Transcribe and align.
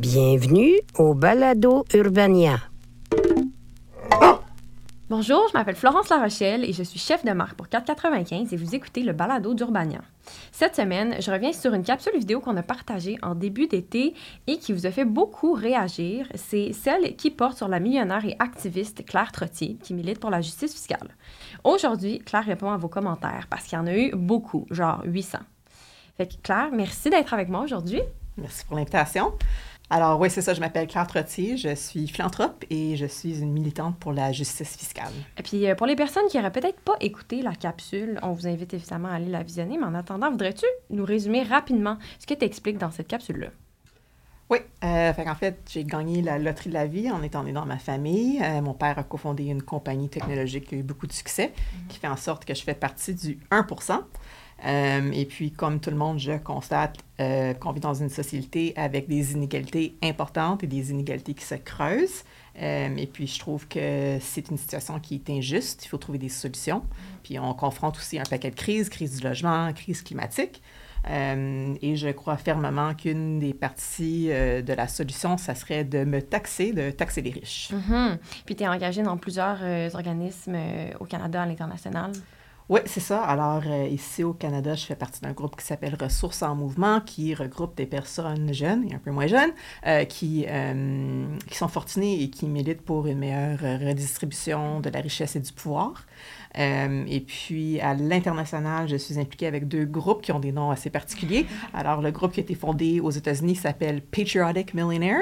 Bienvenue 0.00 0.80
au 0.96 1.12
Balado 1.12 1.84
Urbania. 1.92 2.56
Bonjour, 5.10 5.46
je 5.48 5.52
m'appelle 5.52 5.76
Florence 5.76 6.08
Larochelle 6.08 6.64
et 6.64 6.72
je 6.72 6.82
suis 6.82 6.98
chef 6.98 7.22
de 7.22 7.32
marque 7.32 7.52
pour 7.52 7.68
495 7.68 8.50
et 8.50 8.56
vous 8.56 8.74
écoutez 8.74 9.02
le 9.02 9.12
Balado 9.12 9.52
d'Urbania. 9.52 10.00
Cette 10.52 10.74
semaine, 10.74 11.16
je 11.20 11.30
reviens 11.30 11.52
sur 11.52 11.74
une 11.74 11.82
capsule 11.82 12.16
vidéo 12.16 12.40
qu'on 12.40 12.56
a 12.56 12.62
partagée 12.62 13.18
en 13.20 13.34
début 13.34 13.66
d'été 13.66 14.14
et 14.46 14.56
qui 14.56 14.72
vous 14.72 14.86
a 14.86 14.90
fait 14.90 15.04
beaucoup 15.04 15.52
réagir. 15.52 16.26
C'est 16.34 16.72
celle 16.72 17.14
qui 17.16 17.30
porte 17.30 17.58
sur 17.58 17.68
la 17.68 17.78
millionnaire 17.78 18.24
et 18.24 18.36
activiste 18.38 19.04
Claire 19.04 19.32
Trottier 19.32 19.76
qui 19.82 19.92
milite 19.92 20.18
pour 20.18 20.30
la 20.30 20.40
justice 20.40 20.72
fiscale. 20.72 21.14
Aujourd'hui, 21.62 22.20
Claire 22.20 22.46
répond 22.46 22.70
à 22.70 22.78
vos 22.78 22.88
commentaires 22.88 23.48
parce 23.50 23.64
qu'il 23.64 23.76
y 23.76 23.80
en 23.82 23.86
a 23.86 23.94
eu 23.94 24.12
beaucoup, 24.16 24.66
genre 24.70 25.02
800. 25.04 25.40
Fait 26.16 26.26
que 26.26 26.40
Claire, 26.42 26.70
merci 26.72 27.10
d'être 27.10 27.34
avec 27.34 27.50
moi 27.50 27.60
aujourd'hui. 27.60 28.00
Merci 28.38 28.64
pour 28.64 28.76
l'invitation. 28.76 29.32
Alors 29.92 30.20
oui, 30.20 30.30
c'est 30.30 30.40
ça, 30.40 30.54
je 30.54 30.60
m'appelle 30.60 30.86
Claire 30.86 31.08
Trottier, 31.08 31.56
je 31.56 31.74
suis 31.74 32.06
philanthrope 32.06 32.64
et 32.70 32.96
je 32.96 33.06
suis 33.06 33.40
une 33.40 33.50
militante 33.50 33.98
pour 33.98 34.12
la 34.12 34.30
justice 34.30 34.76
fiscale. 34.76 35.12
Et 35.36 35.42
puis 35.42 35.68
euh, 35.68 35.74
pour 35.74 35.88
les 35.88 35.96
personnes 35.96 36.22
qui 36.30 36.36
n'auraient 36.36 36.52
peut-être 36.52 36.80
pas 36.80 36.94
écouté 37.00 37.42
la 37.42 37.56
capsule, 37.56 38.20
on 38.22 38.30
vous 38.30 38.46
invite 38.46 38.72
évidemment 38.72 39.08
à 39.08 39.14
aller 39.14 39.28
la 39.28 39.42
visionner, 39.42 39.78
mais 39.78 39.86
en 39.86 39.94
attendant, 39.94 40.30
voudrais-tu 40.30 40.64
nous 40.90 41.04
résumer 41.04 41.42
rapidement 41.42 41.98
ce 42.20 42.26
que 42.28 42.34
tu 42.34 42.44
expliques 42.44 42.78
dans 42.78 42.92
cette 42.92 43.08
capsule-là? 43.08 43.48
Oui, 44.48 44.58
euh, 44.84 45.12
en 45.26 45.34
fait, 45.34 45.60
j'ai 45.72 45.84
gagné 45.84 46.22
la 46.22 46.38
loterie 46.38 46.70
de 46.70 46.74
la 46.74 46.86
vie 46.86 47.10
en 47.10 47.22
étant 47.22 47.42
née 47.42 47.52
dans 47.52 47.66
ma 47.66 47.78
famille. 47.78 48.40
Euh, 48.42 48.60
mon 48.60 48.74
père 48.74 48.98
a 48.98 49.02
cofondé 49.02 49.44
une 49.44 49.62
compagnie 49.62 50.08
technologique 50.08 50.68
qui 50.68 50.76
a 50.76 50.78
eu 50.78 50.82
beaucoup 50.82 51.08
de 51.08 51.12
succès, 51.12 51.52
mm-hmm. 51.52 51.86
qui 51.88 51.98
fait 51.98 52.08
en 52.08 52.16
sorte 52.16 52.44
que 52.44 52.54
je 52.54 52.62
fais 52.62 52.74
partie 52.74 53.14
du 53.14 53.38
1 53.50 53.66
euh, 54.66 55.10
et 55.12 55.24
puis, 55.24 55.50
comme 55.50 55.80
tout 55.80 55.90
le 55.90 55.96
monde, 55.96 56.18
je 56.18 56.32
constate 56.32 56.98
euh, 57.20 57.54
qu'on 57.54 57.72
vit 57.72 57.80
dans 57.80 57.94
une 57.94 58.10
société 58.10 58.74
avec 58.76 59.08
des 59.08 59.32
inégalités 59.32 59.96
importantes 60.02 60.62
et 60.62 60.66
des 60.66 60.90
inégalités 60.90 61.34
qui 61.34 61.44
se 61.44 61.54
creusent. 61.54 62.24
Euh, 62.60 62.94
et 62.96 63.06
puis, 63.06 63.26
je 63.26 63.38
trouve 63.38 63.66
que 63.68 64.18
c'est 64.20 64.50
une 64.50 64.58
situation 64.58 64.98
qui 65.00 65.14
est 65.14 65.30
injuste. 65.30 65.84
Il 65.84 65.88
faut 65.88 65.98
trouver 65.98 66.18
des 66.18 66.28
solutions. 66.28 66.82
Puis, 67.22 67.38
on 67.38 67.54
confronte 67.54 67.96
aussi 67.96 68.18
un 68.18 68.24
paquet 68.24 68.50
de 68.50 68.56
crises, 68.56 68.88
crise 68.88 69.16
du 69.18 69.26
logement, 69.26 69.72
crise 69.72 70.02
climatique. 70.02 70.60
et 71.08 71.96
je 71.96 72.08
crois 72.10 72.36
fermement 72.36 72.92
qu'une 72.94 73.38
des 73.38 73.54
parties 73.54 74.26
de 74.28 74.72
la 74.74 74.86
solution, 74.86 75.38
ça 75.38 75.54
serait 75.54 75.84
de 75.84 76.04
me 76.04 76.20
taxer, 76.20 76.72
de 76.72 76.90
taxer 76.90 77.22
les 77.22 77.30
riches. 77.30 77.70
Mm-hmm. 77.72 78.18
Puis 78.44 78.56
tu 78.56 78.64
es 78.64 78.68
engagé 78.68 79.02
dans 79.02 79.16
plusieurs 79.16 79.62
organismes 79.94 80.58
au 80.98 81.06
Canada, 81.06 81.42
à 81.42 81.46
l'international? 81.46 82.12
Oui, 82.70 82.78
c'est 82.86 83.00
ça. 83.00 83.24
Alors, 83.24 83.64
euh, 83.66 83.88
ici 83.88 84.22
au 84.22 84.32
Canada, 84.32 84.76
je 84.76 84.86
fais 84.86 84.94
partie 84.94 85.20
d'un 85.22 85.32
groupe 85.32 85.56
qui 85.56 85.66
s'appelle 85.66 85.96
Ressources 86.00 86.40
en 86.44 86.54
mouvement, 86.54 87.00
qui 87.00 87.34
regroupe 87.34 87.76
des 87.76 87.84
personnes 87.84 88.54
jeunes 88.54 88.88
et 88.88 88.94
un 88.94 89.00
peu 89.00 89.10
moins 89.10 89.26
jeunes 89.26 89.50
euh, 89.88 90.04
qui, 90.04 90.46
euh, 90.48 91.26
qui 91.48 91.56
sont 91.56 91.66
fortunées 91.66 92.22
et 92.22 92.30
qui 92.30 92.46
militent 92.46 92.82
pour 92.82 93.08
une 93.08 93.18
meilleure 93.18 93.58
redistribution 93.58 94.78
de 94.78 94.88
la 94.88 95.00
richesse 95.00 95.34
et 95.34 95.40
du 95.40 95.50
pouvoir. 95.50 96.06
Et 96.56 97.24
puis, 97.24 97.80
à 97.80 97.94
l'international, 97.94 98.88
je 98.88 98.96
suis 98.96 99.20
impliquée 99.20 99.46
avec 99.46 99.68
deux 99.68 99.84
groupes 99.84 100.20
qui 100.20 100.32
ont 100.32 100.40
des 100.40 100.50
noms 100.50 100.72
assez 100.72 100.90
particuliers. 100.90 101.46
Alors, 101.72 102.02
le 102.02 102.10
groupe 102.10 102.32
qui 102.32 102.40
a 102.40 102.42
été 102.42 102.56
fondé 102.56 102.98
aux 102.98 103.12
États-Unis 103.12 103.54
s'appelle 103.54 104.02
Patriotic 104.02 104.74
Millionaires. 104.74 105.20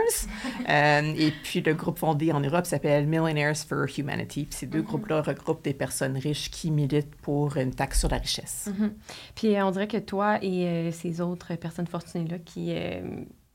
Et 0.67 1.33
puis, 1.43 1.61
le 1.61 1.75
groupe 1.75 1.99
fondé 1.99 2.33
en 2.33 2.41
Europe 2.41 2.65
s'appelle 2.65 3.07
Millionaires 3.07 3.57
for 3.59 3.87
Humanity. 3.99 4.47
Puis, 4.47 4.59
ces 4.59 4.67
deux 4.67 4.81
mm-hmm. 4.81 4.85
groupes-là 4.85 5.21
regroupent 5.21 5.63
des 5.63 5.75
personnes 5.75 6.17
riches 6.17 6.51
qui 6.51 6.71
militent 6.71 7.15
pour 7.17 7.38
une 7.47 7.75
taxe 7.75 8.01
sur 8.01 8.09
la 8.09 8.19
richesse. 8.19 8.69
Mm-hmm. 8.71 8.91
Puis, 9.35 9.63
on 9.63 9.71
dirait 9.71 9.89
que 9.89 9.99
toi 9.99 10.39
et 10.43 10.67
euh, 10.67 10.93
ces 10.93 11.21
autres 11.21 11.55
personnes 11.57 11.87
fortunées-là 11.87 12.39
qui 12.39 12.73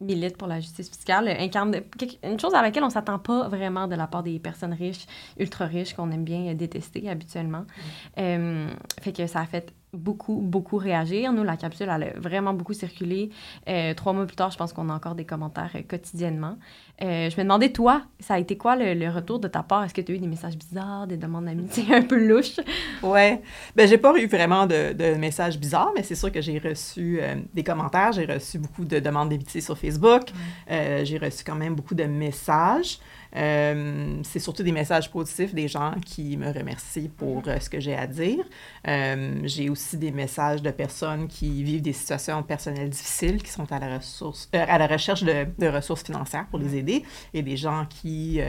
milite 0.03 0.37
pour 0.37 0.47
la 0.47 0.59
justice 0.59 0.89
fiscale 0.89 1.27
incarne 1.27 1.81
une 2.23 2.39
chose 2.39 2.53
à 2.53 2.61
laquelle 2.61 2.83
on 2.83 2.89
s'attend 2.89 3.19
pas 3.19 3.47
vraiment 3.47 3.87
de 3.87 3.95
la 3.95 4.07
part 4.07 4.23
des 4.23 4.39
personnes 4.39 4.73
riches, 4.73 5.05
ultra 5.39 5.65
riches, 5.65 5.93
qu'on 5.93 6.11
aime 6.11 6.23
bien 6.23 6.53
détester 6.53 7.09
habituellement. 7.09 7.61
Mm. 7.61 8.19
Euh, 8.19 8.67
fait 9.01 9.13
que 9.13 9.27
ça 9.27 9.41
a 9.41 9.45
fait 9.45 9.73
beaucoup, 9.93 10.35
beaucoup 10.41 10.77
réagir. 10.77 11.31
Nous, 11.31 11.43
la 11.43 11.57
capsule, 11.57 11.87
elle 11.89 12.03
a 12.03 12.19
vraiment 12.19 12.53
beaucoup 12.53 12.73
circulé. 12.73 13.29
Euh, 13.69 13.93
trois 13.93 14.13
mois 14.13 14.25
plus 14.25 14.35
tard, 14.35 14.51
je 14.51 14.57
pense 14.57 14.73
qu'on 14.73 14.89
a 14.89 14.93
encore 14.93 15.15
des 15.15 15.25
commentaires 15.25 15.71
euh, 15.75 15.81
quotidiennement. 15.87 16.57
Euh, 17.01 17.29
je 17.29 17.37
me 17.37 17.43
demandais, 17.43 17.69
toi, 17.71 18.01
ça 18.19 18.35
a 18.35 18.39
été 18.39 18.57
quoi 18.57 18.75
le, 18.75 19.09
retour 19.09 19.39
de 19.39 19.47
ta 19.47 19.63
part? 19.63 19.83
Est-ce 19.83 19.93
que 19.93 20.01
tu 20.01 20.11
as 20.11 20.15
eu 20.15 20.19
des 20.19 20.27
messages 20.27 20.57
bizarres, 20.57 21.07
des 21.07 21.17
demandes 21.17 21.45
d'amitié 21.45 21.85
un 21.93 22.01
peu 22.01 22.17
louches? 22.17 22.59
Ouais. 23.01 23.41
Ben, 23.75 23.87
j'ai 23.87 23.97
pas 23.97 24.13
eu 24.17 24.27
vraiment 24.27 24.65
de, 24.65 24.93
de 24.93 25.15
messages 25.15 25.59
bizarres, 25.59 25.91
mais 25.95 26.03
c'est 26.03 26.15
sûr 26.15 26.31
que 26.31 26.41
j'ai 26.41 26.57
reçu 26.57 27.19
des 27.53 27.63
commentaires. 27.63 28.11
J'ai 28.13 28.25
reçu 28.25 28.57
beaucoup 28.57 28.85
de 28.85 28.99
demandes 28.99 29.29
d'amitié 29.29 29.61
sur 29.61 29.77
Facebook. 29.77 30.29
j'ai 30.69 31.17
reçu 31.17 31.43
quand 31.43 31.55
même 31.55 31.75
beaucoup 31.75 31.95
de 31.95 32.05
messages. 32.05 32.99
Euh, 33.35 34.19
c'est 34.23 34.39
surtout 34.39 34.63
des 34.63 34.71
messages 34.71 35.09
positifs 35.09 35.53
des 35.55 35.67
gens 35.67 35.95
qui 36.05 36.37
me 36.37 36.51
remercient 36.51 37.09
pour 37.09 37.37
mhm. 37.37 37.49
euh, 37.49 37.59
ce 37.59 37.69
que 37.69 37.79
j'ai 37.79 37.95
à 37.95 38.07
dire. 38.07 38.43
Euh, 38.87 39.39
j'ai 39.43 39.69
aussi 39.69 39.97
des 39.97 40.11
messages 40.11 40.61
de 40.61 40.71
personnes 40.71 41.27
qui 41.27 41.63
vivent 41.63 41.81
des 41.81 41.93
situations 41.93 42.43
personnelles 42.43 42.89
difficiles, 42.89 43.41
qui 43.41 43.49
sont 43.49 43.71
à 43.71 43.79
la, 43.79 43.97
ressource, 43.97 44.49
à 44.53 44.77
la 44.77 44.87
recherche 44.87 45.23
de, 45.23 45.67
ressources 45.67 46.03
financières 46.03 46.45
pour 46.49 46.59
les 46.59 46.75
aider, 46.75 47.03
et 47.33 47.41
des 47.41 47.57
gens 47.57 47.85
qui, 47.89 48.39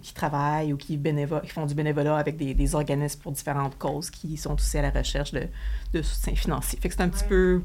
qui 0.00 0.14
travaillent 0.14 0.72
ou 0.72 0.76
qui, 0.76 0.98
qui 0.98 1.48
font 1.48 1.66
du 1.66 1.74
bénévolat 1.74 2.16
avec 2.16 2.36
des, 2.36 2.54
des, 2.54 2.74
organismes 2.74 3.20
pour 3.20 3.32
différentes 3.32 3.76
causes, 3.76 4.10
qui 4.10 4.36
sont 4.36 4.54
aussi 4.54 4.78
à 4.78 4.82
la 4.82 4.90
recherche 4.90 5.32
de, 5.32 5.48
de 5.92 6.02
soutien 6.02 6.34
financier. 6.34 6.78
Fait 6.80 6.88
que 6.88 6.94
c'est 6.94 7.02
un 7.02 7.08
petit 7.08 7.24
peu 7.24 7.62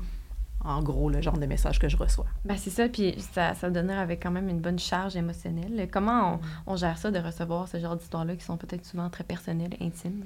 en 0.66 0.82
gros, 0.82 1.10
le 1.10 1.22
genre 1.22 1.38
de 1.38 1.46
message 1.46 1.80
que 1.80 1.88
je 1.88 1.98
reçois. 1.98 2.26
Ben, 2.44 2.58
c'est 2.58 2.70
ça, 2.70 2.90
puis 2.90 3.16
ça, 3.34 3.54
ça 3.54 3.70
donne 3.70 3.90
avec 3.90 4.24
quand 4.24 4.32
même 4.32 4.50
une 4.50 4.60
bonne 4.60 4.80
charge 4.80 5.16
émotionnelle. 5.16 5.88
Comment 5.92 6.40
on, 6.66 6.74
mm. 6.74 6.78
gère 6.78 6.98
ça 6.98 7.12
de 7.12 7.20
recevoir 7.20 7.68
ce 7.68 7.80
genre 7.80 7.96
d'histoires-là 7.96 8.36
qui 8.36 8.44
sont 8.44 8.58
peut-être 8.58 8.86
souvent 8.86 9.10
très 9.10 9.24
personnelles, 9.24 9.76
intimes? 9.80 10.24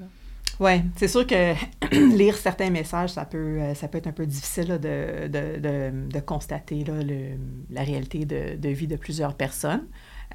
Oui, 0.58 0.82
c'est 0.96 1.08
sûr 1.08 1.26
que 1.26 1.54
lire 2.16 2.36
certains 2.36 2.70
messages, 2.70 3.10
ça 3.10 3.24
peut, 3.24 3.60
euh, 3.60 3.74
ça 3.74 3.88
peut 3.88 3.98
être 3.98 4.06
un 4.06 4.12
peu 4.12 4.26
difficile 4.26 4.68
de, 4.68 5.28
de, 5.28 5.58
de, 5.58 6.08
de, 6.10 6.20
constater 6.20 6.84
là, 6.84 7.02
le, 7.02 7.38
la 7.70 7.82
réalité 7.82 8.24
de, 8.26 8.68
vie 8.68 8.86
de 8.86 8.96
plusieurs 8.96 9.34
personnes. 9.34 9.86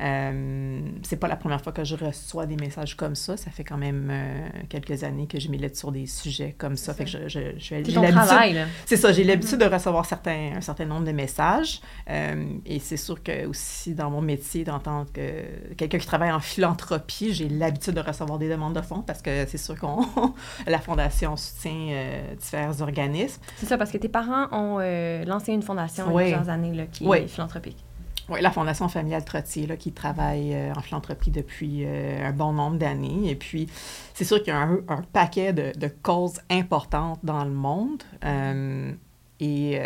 Euh, 0.01 0.81
c'est 1.03 1.15
pas 1.15 1.27
la 1.27 1.35
première 1.35 1.61
fois 1.61 1.71
que 1.71 1.83
je 1.83 1.95
reçois 1.95 2.45
des 2.45 2.57
messages 2.57 2.95
comme 2.95 3.15
ça. 3.15 3.37
Ça 3.37 3.49
fait 3.49 3.63
quand 3.63 3.77
même 3.77 4.09
euh, 4.11 4.49
quelques 4.67 5.03
années 5.03 5.27
que 5.27 5.39
je 5.39 5.49
milite 5.49 5.75
sur 5.75 5.91
des 5.91 6.05
sujets 6.05 6.53
comme 6.57 6.75
ça. 6.75 6.93
Fait 6.93 7.05
que 7.05 7.09
je, 7.09 7.27
je, 7.27 7.39
je 7.57 7.75
l'habitude. 7.75 8.67
C'est 8.85 8.97
ça, 8.97 9.11
j'ai 9.11 9.23
l'habitude 9.23 9.59
de 9.59 9.65
recevoir 9.65 10.05
certains, 10.05 10.53
un 10.55 10.61
certain 10.61 10.85
nombre 10.85 11.05
de 11.05 11.11
messages. 11.11 11.81
Euh, 12.09 12.45
et 12.65 12.79
c'est 12.79 12.97
sûr 12.97 13.23
que 13.23 13.45
aussi 13.45 13.93
dans 13.93 14.09
mon 14.09 14.21
métier, 14.21 14.63
d'entendre 14.63 15.11
que 15.13 15.73
quelqu'un 15.75 15.97
qui 15.97 16.07
travaille 16.07 16.31
en 16.31 16.39
philanthropie, 16.39 17.33
j'ai 17.33 17.47
l'habitude 17.47 17.93
de 17.93 18.01
recevoir 18.01 18.37
des 18.37 18.49
demandes 18.49 18.75
de 18.75 18.81
fonds 18.81 19.01
parce 19.01 19.21
que 19.21 19.45
c'est 19.47 19.57
sûr 19.57 19.79
qu'on 19.79 20.05
la 20.67 20.79
fondation 20.79 21.37
soutient 21.37 21.89
euh, 21.91 22.35
différents 22.35 22.81
organismes. 22.81 23.41
C'est 23.57 23.65
ça, 23.65 23.77
parce 23.77 23.91
que 23.91 23.97
tes 23.97 24.09
parents 24.09 24.47
ont 24.51 24.79
lancé 25.25 25.53
une 25.53 25.61
fondation 25.61 26.05
il 26.09 26.13
y 26.13 26.17
a 26.17 26.21
plusieurs 26.21 26.49
années 26.49 26.73
là, 26.73 26.85
qui 26.85 27.05
est 27.05 27.27
philanthropique. 27.27 27.84
Oui, 28.27 28.41
la 28.41 28.49
Fondation 28.49 28.89
familiale 28.89 29.23
Trottier, 29.23 29.67
là, 29.67 29.77
qui 29.77 29.91
travaille 29.91 30.55
euh, 30.55 30.73
en 30.75 30.81
philanthropie 30.81 31.29
depuis 31.29 31.83
euh, 31.85 32.27
un 32.27 32.31
bon 32.31 32.53
nombre 32.53 32.77
d'années. 32.77 33.29
Et 33.29 33.35
puis, 33.35 33.67
c'est 34.15 34.23
sûr 34.23 34.39
qu'il 34.39 34.47
y 34.47 34.51
a 34.51 34.61
un, 34.61 35.01
paquet 35.13 35.53
de, 35.53 35.87
causes 36.01 36.39
importantes 36.49 37.19
dans 37.21 37.43
le 37.43 37.51
monde. 37.51 38.01
Euh, 38.23 38.91
et 39.39 39.79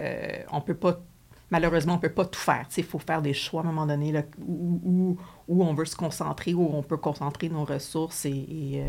on 0.51 0.61
peut 0.61 0.75
pas, 0.75 1.01
malheureusement, 1.49 1.95
on 1.95 1.97
peut 1.97 2.13
pas 2.13 2.25
tout 2.25 2.39
faire. 2.39 2.65
Il 2.77 2.83
faut 2.83 2.99
faire 2.99 3.21
des 3.21 3.33
choix 3.33 3.61
à 3.61 3.63
un 3.65 3.67
moment 3.67 3.87
donné 3.87 4.11
là, 4.13 4.21
où, 4.47 5.17
où, 5.47 5.63
on 5.63 5.73
veut 5.73 5.85
se 5.85 5.95
concentrer, 5.95 6.53
où 6.53 6.69
on 6.73 6.83
peut 6.83 6.97
concentrer 6.97 7.49
nos 7.49 7.65
ressources 7.65 8.25
et 8.25 8.83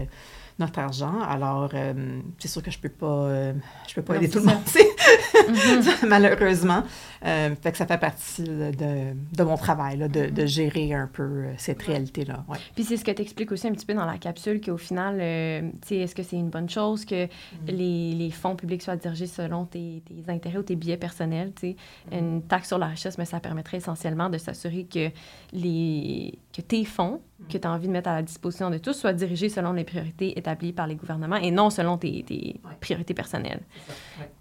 notre 0.60 0.78
argent. 0.78 1.20
Alors, 1.20 1.70
euh, 1.74 2.20
c'est 2.38 2.48
sûr 2.48 2.62
que 2.62 2.70
je 2.70 2.78
peux 2.78 2.88
pas, 2.88 3.06
euh, 3.06 3.52
je 3.88 3.94
peux 3.94 4.02
pas 4.02 4.16
aider 4.16 4.28
tout 4.28 4.38
le 4.38 4.44
monde, 4.44 4.62
mm-hmm. 4.64 6.06
malheureusement. 6.06 6.84
Euh, 7.24 7.54
fait 7.60 7.72
que 7.72 7.78
ça 7.78 7.86
fait 7.86 7.98
partie 7.98 8.44
de, 8.44 9.14
de 9.36 9.42
mon 9.42 9.56
travail, 9.56 9.98
là, 9.98 10.08
de, 10.08 10.26
de, 10.26 10.46
gérer 10.46 10.94
un 10.94 11.06
peu 11.06 11.46
cette 11.58 11.82
réalité-là. 11.82 12.44
Ouais. 12.48 12.58
Puis 12.74 12.84
c'est 12.84 12.96
ce 12.96 13.04
que 13.04 13.10
tu 13.10 13.20
expliques 13.22 13.52
aussi 13.52 13.66
un 13.66 13.72
petit 13.72 13.84
peu 13.84 13.94
dans 13.94 14.06
la 14.06 14.18
capsule, 14.18 14.60
qu'au 14.60 14.78
final, 14.78 15.20
est-ce 15.20 16.14
que 16.14 16.22
c'est 16.22 16.36
une 16.36 16.50
bonne 16.50 16.70
chose 16.70 17.04
que 17.04 17.26
mm-hmm. 17.26 17.28
les, 17.66 18.14
les, 18.14 18.30
fonds 18.30 18.56
publics 18.56 18.82
soient 18.82 18.96
dirigés 18.96 19.26
selon 19.26 19.66
tes, 19.66 20.02
tes 20.06 20.30
intérêts 20.30 20.58
ou 20.58 20.62
tes 20.62 20.76
billets 20.76 20.96
personnels. 20.96 21.52
Mm-hmm. 21.62 21.74
Une 22.18 22.42
taxe 22.42 22.68
sur 22.68 22.78
la 22.78 22.86
richesse, 22.86 23.18
mais 23.18 23.24
ça 23.24 23.40
permettrait 23.40 23.78
essentiellement 23.78 24.30
de 24.30 24.38
s'assurer 24.38 24.84
que, 24.84 25.10
les, 25.52 26.38
que 26.54 26.62
tes 26.62 26.84
fonds 26.84 27.20
que 27.48 27.58
tu 27.58 27.66
as 27.66 27.70
envie 27.70 27.86
de 27.86 27.92
mettre 27.92 28.08
à 28.08 28.14
la 28.14 28.22
disposition 28.22 28.70
de 28.70 28.78
tous 28.78 28.92
soient 28.92 29.12
dirigés 29.12 29.48
selon 29.48 29.72
les 29.72 29.84
priorités 29.84 30.38
établies 30.38 30.72
par 30.72 30.86
les 30.86 30.94
gouvernements 30.94 31.36
et 31.36 31.50
non 31.50 31.70
selon 31.70 31.96
tes, 31.96 32.22
tes 32.22 32.60
priorités 32.80 33.14
personnelles. 33.14 33.60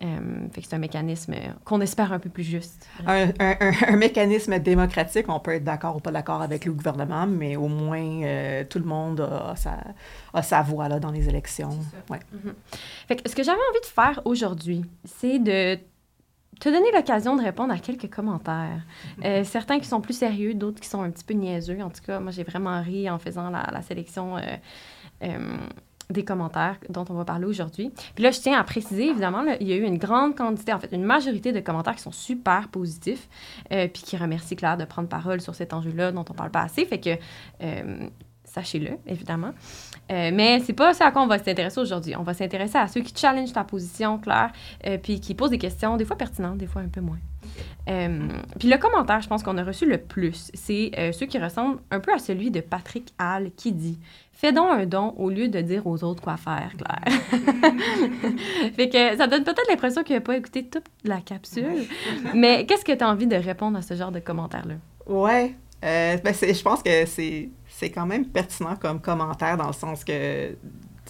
Euh, 0.03 0.47
fait 0.51 0.61
que 0.61 0.67
c'est 0.67 0.75
un 0.75 0.79
mécanisme 0.79 1.35
qu'on 1.65 1.81
espère 1.81 2.13
un 2.13 2.19
peu 2.19 2.29
plus 2.29 2.43
juste. 2.43 2.87
Un, 3.05 3.29
un, 3.39 3.95
mécanisme 3.95 4.59
démocratique, 4.59 5.25
on 5.29 5.39
peut 5.39 5.55
être 5.55 5.63
d'accord 5.63 5.95
ou 5.95 5.99
pas 5.99 6.11
d'accord 6.11 6.41
avec 6.41 6.65
le 6.65 6.73
gouvernement, 6.73 7.27
mais 7.27 7.55
au 7.55 7.67
moins 7.67 8.23
euh, 8.23 8.63
tout 8.69 8.79
le 8.79 8.85
monde 8.85 9.21
a 9.21 9.55
sa, 9.55 9.77
a 10.33 10.41
sa 10.41 10.61
voix 10.61 10.87
là, 10.89 10.99
dans 10.99 11.11
les 11.11 11.27
élections. 11.29 11.77
Ouais. 12.09 12.19
Mm-hmm. 12.33 12.53
Fait 13.07 13.15
que 13.15 13.29
ce 13.29 13.35
que 13.35 13.43
j'avais 13.43 13.57
envie 13.57 13.81
de 13.81 13.85
faire 13.85 14.21
aujourd'hui, 14.25 14.85
c'est 15.05 15.39
de 15.39 15.79
te 16.59 16.69
donner 16.69 16.91
l'occasion 16.93 17.35
de 17.35 17.41
répondre 17.41 17.73
à 17.73 17.77
quelques 17.77 18.09
commentaires. 18.09 18.81
Euh, 19.23 19.43
certains 19.43 19.79
qui 19.79 19.87
sont 19.87 20.01
plus 20.01 20.17
sérieux, 20.17 20.53
d'autres 20.53 20.79
qui 20.79 20.89
sont 20.89 21.01
un 21.01 21.09
petit 21.09 21.23
peu 21.23 21.33
niaiseux. 21.33 21.81
En 21.81 21.89
tout 21.89 22.01
cas, 22.05 22.19
moi, 22.19 22.31
j'ai 22.31 22.43
vraiment 22.43 22.81
ri 22.81 23.09
en 23.09 23.19
faisant 23.19 23.49
la, 23.49 23.69
la 23.71 23.81
sélection 23.81 24.37
euh, 24.37 24.41
euh, 25.23 25.57
des 26.09 26.25
commentaires 26.25 26.77
dont 26.89 27.05
on 27.09 27.13
va 27.13 27.23
parler 27.23 27.45
aujourd'hui. 27.45 27.91
Puis 28.15 28.23
là, 28.23 28.31
je 28.31 28.39
tiens 28.39 28.59
à 28.59 28.63
préciser, 28.63 29.09
évidemment, 29.09 29.43
là, 29.43 29.57
il 29.59 29.67
y 29.67 29.73
a 29.73 29.75
eu 29.75 29.83
une 29.83 29.99
grande 29.99 30.35
quantité, 30.35 30.73
en 30.73 30.79
fait, 30.79 30.91
une 30.91 31.03
majorité 31.03 31.51
de 31.51 31.59
commentaires 31.59 31.95
qui 31.95 32.01
sont 32.01 32.11
super 32.11 32.67
positifs, 32.69 33.29
euh, 33.71 33.87
puis 33.87 34.01
qui 34.01 34.17
remercient 34.17 34.55
Claire 34.55 34.77
de 34.77 34.85
prendre 34.85 35.07
parole 35.07 35.39
sur 35.39 35.53
cet 35.53 35.71
enjeu-là 35.71 36.11
dont 36.11 36.25
on 36.27 36.33
parle 36.33 36.49
pas 36.49 36.61
assez. 36.61 36.83
Fait 36.85 36.99
que, 36.99 37.11
euh, 37.61 38.09
sachez-le, 38.49 38.97
évidemment. 39.07 39.51
Euh, 40.11 40.31
mais 40.33 40.59
c'est 40.61 40.73
pas 40.73 40.93
ça 40.93 41.07
à 41.07 41.11
quoi 41.11 41.21
on 41.21 41.27
va 41.27 41.37
s'intéresser 41.37 41.79
aujourd'hui. 41.79 42.15
On 42.17 42.23
va 42.23 42.33
s'intéresser 42.33 42.77
à 42.77 42.87
ceux 42.87 43.01
qui 43.01 43.13
challengent 43.15 43.53
ta 43.53 43.63
position, 43.63 44.17
Claire, 44.17 44.51
euh, 44.85 44.97
puis 44.97 45.19
qui 45.19 45.35
posent 45.35 45.51
des 45.51 45.57
questions, 45.57 45.97
des 45.97 46.05
fois 46.05 46.17
pertinentes, 46.17 46.57
des 46.57 46.67
fois 46.67 46.81
un 46.81 46.87
peu 46.87 47.01
moins. 47.01 47.19
Euh, 47.89 48.27
puis 48.59 48.69
le 48.69 48.77
commentaire, 48.77 49.21
je 49.21 49.27
pense 49.27 49.41
qu'on 49.41 49.57
a 49.57 49.63
reçu 49.63 49.87
le 49.87 49.97
plus, 49.97 50.51
c'est 50.53 50.91
euh, 50.97 51.11
ceux 51.11 51.25
qui 51.25 51.39
ressemblent 51.39 51.79
un 51.89 51.99
peu 51.99 52.13
à 52.13 52.19
celui 52.19 52.51
de 52.51 52.59
Patrick 52.61 53.13
Hall 53.19 53.51
qui 53.55 53.71
dit 53.71 53.99
Fais 54.31 54.51
donc 54.51 54.71
un 54.71 54.85
don 54.85 55.15
au 55.17 55.29
lieu 55.29 55.47
de 55.47 55.59
dire 55.61 55.87
aux 55.87 56.03
autres 56.03 56.21
quoi 56.21 56.37
faire, 56.37 56.71
Claire. 56.77 57.19
fait 58.75 58.89
que 58.89 59.17
ça 59.17 59.27
donne 59.27 59.43
peut-être 59.43 59.67
l'impression 59.69 60.03
qu'il 60.03 60.15
n'a 60.15 60.21
pas 60.21 60.37
écouté 60.37 60.65
toute 60.65 60.85
la 61.03 61.19
capsule. 61.19 61.85
Mais 62.35 62.65
qu'est-ce 62.65 62.85
que 62.85 62.93
tu 62.93 63.03
as 63.03 63.09
envie 63.09 63.27
de 63.27 63.35
répondre 63.35 63.77
à 63.77 63.81
ce 63.81 63.95
genre 63.95 64.11
de 64.11 64.19
commentaires-là? 64.19 64.75
Ouais. 65.07 65.55
Euh, 65.83 66.17
ben, 66.17 66.33
je 66.33 66.61
pense 66.61 66.83
que 66.83 67.05
c'est 67.05 67.91
quand 67.91 68.05
même 68.05 68.25
pertinent 68.25 68.75
comme 68.75 68.99
commentaire 68.99 69.57
dans 69.57 69.67
le 69.67 69.73
sens 69.73 70.03
que 70.03 70.55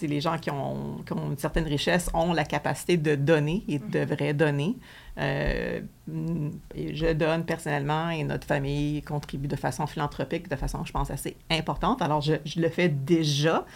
les 0.06 0.20
gens 0.20 0.38
qui 0.38 0.50
ont, 0.50 1.02
qui 1.04 1.12
ont 1.12 1.30
une 1.30 1.38
certaine 1.38 1.66
richesse 1.66 2.08
ont 2.14 2.32
la 2.32 2.44
capacité 2.44 2.96
de 2.96 3.14
donner 3.14 3.64
et 3.68 3.78
devraient 3.78 4.34
donner. 4.34 4.76
Euh, 5.18 5.80
je 6.08 7.12
donne 7.12 7.44
personnellement 7.44 8.10
et 8.10 8.24
notre 8.24 8.46
famille 8.46 9.02
contribue 9.02 9.48
de 9.48 9.56
façon 9.56 9.86
philanthropique, 9.86 10.48
de 10.48 10.56
façon, 10.56 10.84
je 10.84 10.92
pense, 10.92 11.10
assez 11.10 11.36
importante. 11.50 12.02
Alors, 12.02 12.20
je, 12.20 12.34
je 12.44 12.60
le 12.60 12.68
fais 12.68 12.88
déjà. 12.88 13.66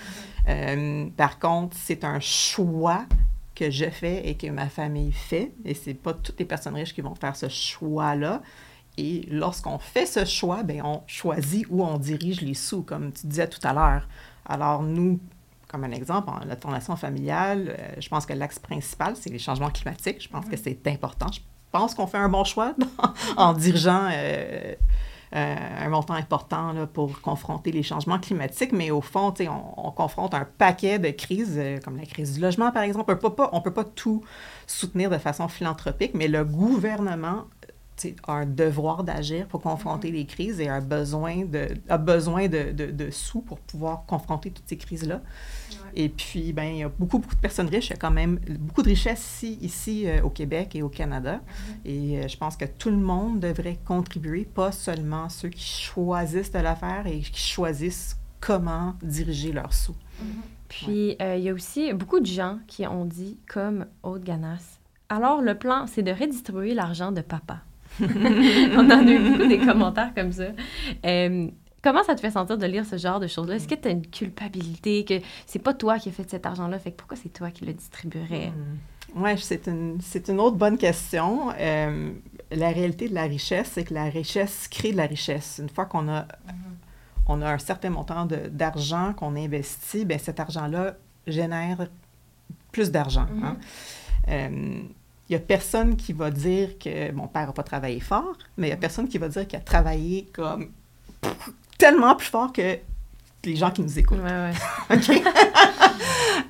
Euh, 0.49 1.07
par 1.17 1.39
contre, 1.39 1.77
c'est 1.79 2.05
un 2.05 2.21
choix 2.21 3.05
que 3.55 3.71
je 3.71 3.89
fais 3.91 4.29
et 4.29 4.37
que 4.37 4.49
ma 4.49 4.69
famille 4.69 5.13
fait. 5.13 5.53
Et 5.65 5.75
c'est 5.75 5.95
pas 5.95 6.15
toutes 6.15 6.39
les 6.39 6.47
personnes 6.47 6.75
riches 6.75 6.95
qui 6.95 7.03
vont 7.03 7.15
faire 7.15 7.37
ce 7.37 7.49
choix-là. 7.49 8.43
Et 8.97 9.27
lorsqu'on 9.31 9.79
fait 9.79 10.07
ce 10.07 10.25
choix, 10.25 10.63
ben, 10.63 10.83
on 10.85 11.03
choisit 11.07 11.67
où 11.69 11.85
on 11.85 11.99
dirige 11.99 12.41
les 12.41 12.55
sous, 12.55 12.83
comme 12.83 13.13
tu 13.13 13.27
disais 13.27 13.49
tout 13.49 13.61
à 13.67 13.73
l'heure. 13.73 14.09
Alors, 14.47 14.83
nous, 14.83 15.19
comme 15.75 15.85
un 15.85 15.91
exemple, 15.91 16.31
en 16.31 16.45
la 16.47 16.57
fondation 16.57 16.95
familiale, 16.95 17.75
euh, 17.77 17.95
je 17.99 18.09
pense 18.09 18.27
que 18.27 18.33
l'axe 18.33 18.61
principal, 18.61 19.17
c'est 19.17 19.31
les 19.31 19.41
changements 19.41 19.71
climatiques. 19.71 20.23
Je 20.23 20.29
pense 20.29 20.47
que 20.47 20.57
c'est 20.57 20.87
important. 20.87 21.27
Je 21.33 21.41
pense 21.73 21.95
qu'on 21.95 22.07
fait 22.07 22.19
un 22.19 22.29
bon 22.29 22.45
choix 22.45 22.75
en 23.37 23.53
dirigeant 23.55 24.09
euh, 24.13 24.75
euh, 25.35 25.57
un 25.81 25.89
montant 25.89 26.15
important 26.15 26.73
là, 26.73 26.87
pour 26.87 27.21
confronter 27.21 27.73
les 27.73 27.83
changements 27.83 28.21
climatiques. 28.21 28.71
Mais 28.71 28.93
au 28.93 29.01
fond, 29.01 29.35
on, 29.41 29.89
on 29.89 29.91
confronte 29.91 30.35
un 30.35 30.45
paquet 30.45 31.01
de 31.01 31.11
crises, 31.11 31.61
comme 31.85 31.97
la 31.97 32.07
crise 32.07 32.35
du 32.35 32.41
logement, 32.41 32.71
par 32.71 32.85
exemple. 32.85 33.11
On 33.11 33.49
on 33.53 33.61
peut 33.61 33.73
pas 33.73 33.85
tout 33.85 34.23
soutenir 34.69 35.11
de 35.11 35.19
façon 35.19 35.49
philanthropique, 35.49 36.13
mais 36.15 36.29
le 36.29 36.45
gouvernement 36.45 37.47
un 38.29 38.45
devoir 38.47 39.05
d'agir 39.05 39.47
pour 39.47 39.61
confronter 39.61 40.11
les 40.11 40.27
crises 40.27 40.61
et 40.61 40.69
a 40.69 40.81
besoin 40.81 41.45
de, 41.45 41.69
a 41.89 41.99
besoin 41.99 42.49
de, 42.49 42.73
de- 42.73 42.91
de 42.91 43.11
sous 43.11 43.41
pour 43.41 43.59
pouvoir 43.59 44.05
confronter 44.07 44.51
toutes 44.51 44.69
ces 44.69 44.77
crises-là. 44.77 45.21
Et 45.97 46.09
puis, 46.09 46.53
ben, 46.53 46.65
il 46.65 46.79
y 46.79 46.83
a 46.83 46.89
beaucoup, 46.89 47.19
beaucoup 47.19 47.35
de 47.37 47.41
personnes 47.41 47.69
riches. 47.69 47.87
Il 47.89 47.91
y 47.91 47.95
a 47.95 47.99
quand 47.99 48.11
même 48.11 48.39
beaucoup 48.59 48.83
de 48.83 48.89
richesses 48.89 49.21
ici, 49.43 49.59
ici 49.63 50.09
euh, 50.09 50.23
au 50.23 50.31
Québec 50.31 50.75
et 50.75 50.83
au 50.83 50.89
Canada. 50.89 51.41
Et 51.85 52.19
euh, 52.19 52.29
je 52.29 52.37
pense 52.37 52.57
que 52.57 52.65
tout 52.65 52.91
le 52.91 52.97
monde 52.97 53.39
devrait 53.41 53.79
contribuer, 53.85 54.45
pas 54.45 54.73
seulement 54.73 55.29
ceux 55.29 55.51
qui 55.51 55.65
choisissent 55.65 56.51
de 56.53 56.59
la 56.59 56.75
faire 56.75 57.07
et 57.07 57.21
qui 57.21 57.41
choisissent 57.41 58.17
comment 58.41 58.95
diriger 59.03 59.53
leurs 59.53 59.73
sous. 59.73 59.95
Puis, 60.69 61.17
euh, 61.23 61.37
il 61.37 61.45
y 61.45 61.49
a 61.49 61.53
aussi 61.55 61.93
beaucoup 61.93 62.19
de 62.21 62.27
gens 62.27 62.59
qui 62.67 62.87
ont 62.87 63.05
dit, 63.05 63.39
comme 63.49 63.87
Aude 64.03 64.25
Ganas, 64.25 64.79
alors 65.09 65.41
le 65.43 65.55
plan, 65.57 65.87
c'est 65.87 66.03
de 66.03 66.11
redistribuer 66.11 66.75
l'argent 66.75 67.13
de 67.13 67.21
papa. 67.21 67.59
On 68.01 68.91
en 68.91 69.07
a 69.07 69.11
eu 69.11 69.31
beaucoup 69.31 69.47
des 69.47 69.59
commentaires 69.59 70.13
comme 70.15 70.33
ça. 70.33 70.49
Euh, 71.05 71.49
comment 71.83 72.03
ça 72.03 72.15
te 72.15 72.21
fait 72.21 72.31
sentir 72.31 72.59
de 72.59 72.67
lire 72.67 72.85
ce 72.85 72.97
genre 72.97 73.21
de 73.21 73.27
choses-là? 73.27 73.57
Est-ce 73.57 73.69
que 73.69 73.75
tu 73.75 73.89
as 73.89 73.91
une 73.93 74.07
culpabilité, 74.07 75.05
que 75.05 75.15
c'est 75.47 75.59
pas 75.59 75.75
toi 75.75 75.99
qui 75.99 76.09
as 76.09 76.13
fait 76.13 76.29
cet 76.29 76.47
argent-là, 76.47 76.79
fait 76.79 76.93
que 76.93 76.97
pourquoi 76.97 77.17
c'est 77.17 77.29
toi 77.33 77.51
qui 77.51 77.65
le 77.65 77.73
distribuerais? 77.73 78.53
Oui, 79.15 79.31
c'est 79.39 79.69
une, 79.69 79.99
c'est 80.01 80.29
une 80.29 80.41
autre 80.41 80.57
bonne 80.57 80.77
question. 80.77 81.51
Euh, 81.59 82.13
la 82.51 82.69
réalité 82.71 83.09
de 83.09 83.15
la 83.15 83.25
richesse, 83.25 83.71
c'est 83.75 83.85
que 83.85 83.95
la 83.95 84.05
richesse 84.05 84.67
crée 84.69 84.91
de 84.93 84.97
la 84.97 85.07
richesse. 85.07 85.61
Une 85.63 85.69
fois 85.69 85.85
qu'on 85.87 86.09
a, 86.09 86.27
on 87.29 87.41
a 87.41 87.53
un 87.53 87.59
certain 87.59 87.91
montant 87.91 88.27
d'argent 88.51 89.13
qu'on 89.13 89.37
investit, 89.37 90.05
bien, 90.05 90.19
cet 90.19 90.41
argent-là 90.41 90.97
génère 91.27 91.87
plus 92.73 92.91
d'argent. 92.91 93.27
hein. 93.43 93.57
Euh, 94.29 94.83
Il 95.29 95.33
n'y 95.33 95.37
a 95.37 95.41
personne 95.41 95.97
qui 95.97 96.13
va 96.13 96.31
dire 96.31 96.79
que 96.79 97.11
mon 97.13 97.29
père 97.29 97.47
n'a 97.47 97.53
pas 97.53 97.63
travaillé 97.63 98.01
fort, 98.01 98.37
mais 98.57 98.69
il 98.69 98.71
n'y 98.71 98.75
a 98.75 98.79
personne 98.79 99.09
qui 99.09 99.19
va 99.19 99.29
dire 99.29 99.47
qu'il 99.47 99.59
a 99.59 99.63
travaillé 99.63 100.29
comme 100.33 100.71
tellement 101.79 102.15
plus 102.15 102.27
fort 102.27 102.53
que 102.53 102.79
les 103.45 103.57
gens 103.57 103.71
qui 103.71 103.83
nous 103.83 103.99
écoutent. 103.99 104.21
Ouais, 104.21 104.31
ouais. 104.31 104.53
OK? 104.97 105.23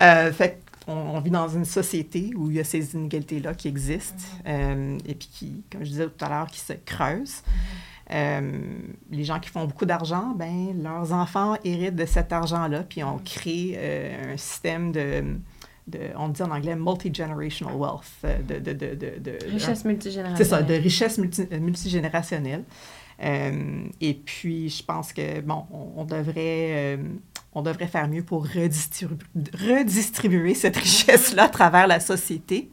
Euh, 0.03 0.33
fait 0.33 0.61
on, 0.87 0.93
on 0.93 1.21
vit 1.21 1.31
dans 1.31 1.49
une 1.49 1.65
société 1.65 2.33
où 2.37 2.51
il 2.51 2.57
y 2.57 2.61
a 2.61 2.65
ces 2.65 2.95
inégalités-là 2.95 3.55
qui 3.55 3.69
existent 3.69 4.25
euh, 4.47 4.99
et 5.07 5.15
puis 5.15 5.29
qui, 5.33 5.63
comme 5.71 5.85
je 5.85 5.91
disais 5.91 6.07
tout 6.07 6.25
à 6.25 6.29
l'heure, 6.29 6.47
qui 6.49 6.61
se 6.61 6.73
creusent. 6.73 7.43
Euh, 8.11 8.61
les 9.11 9.25
gens 9.25 9.41
qui 9.41 9.49
font 9.49 9.65
beaucoup 9.65 9.87
d'argent, 9.87 10.35
ben 10.37 10.77
leurs 10.83 11.13
enfants 11.13 11.57
héritent 11.65 11.97
de 11.97 12.05
cet 12.05 12.33
argent-là, 12.33 12.83
puis 12.83 13.03
on 13.03 13.19
crée 13.19 13.75
euh, 13.77 14.35
un 14.35 14.37
système 14.37 14.93
de, 14.93 15.25
de, 15.87 15.99
on 16.17 16.29
dit 16.29 16.43
en 16.43 16.51
anglais, 16.51 16.77
multi-generational 16.77 17.75
wealth, 17.77 18.05
euh, 18.25 18.39
de, 18.43 18.73
de, 18.73 18.95
de, 19.19 19.39
Richesse 19.53 19.85
multigénérationnelle. 19.85 20.37
c'est 20.37 20.45
ça, 20.45 20.63
de 20.63 20.75
richesse 20.75 21.19
multi- 21.19 21.47
euh, 21.53 21.61
multigénérationnelle. 21.61 22.65
Euh, 23.23 23.85
et 24.01 24.15
puis, 24.15 24.69
je 24.71 24.83
pense 24.83 25.13
que, 25.13 25.41
bon, 25.41 25.65
on, 25.73 26.01
on 26.01 26.05
devrait, 26.05 26.97
euh, 26.97 26.97
on 27.55 27.63
devrait 27.63 27.87
faire 27.87 28.09
mieux 28.09 28.23
pour 28.23 28.47
redistribu- 28.47 29.19
redistribuer 29.55 30.55
cette 30.55 30.77
richesse-là 30.77 31.45
à 31.45 31.49
travers 31.49 31.87
la 31.87 32.01
société. 32.01 32.71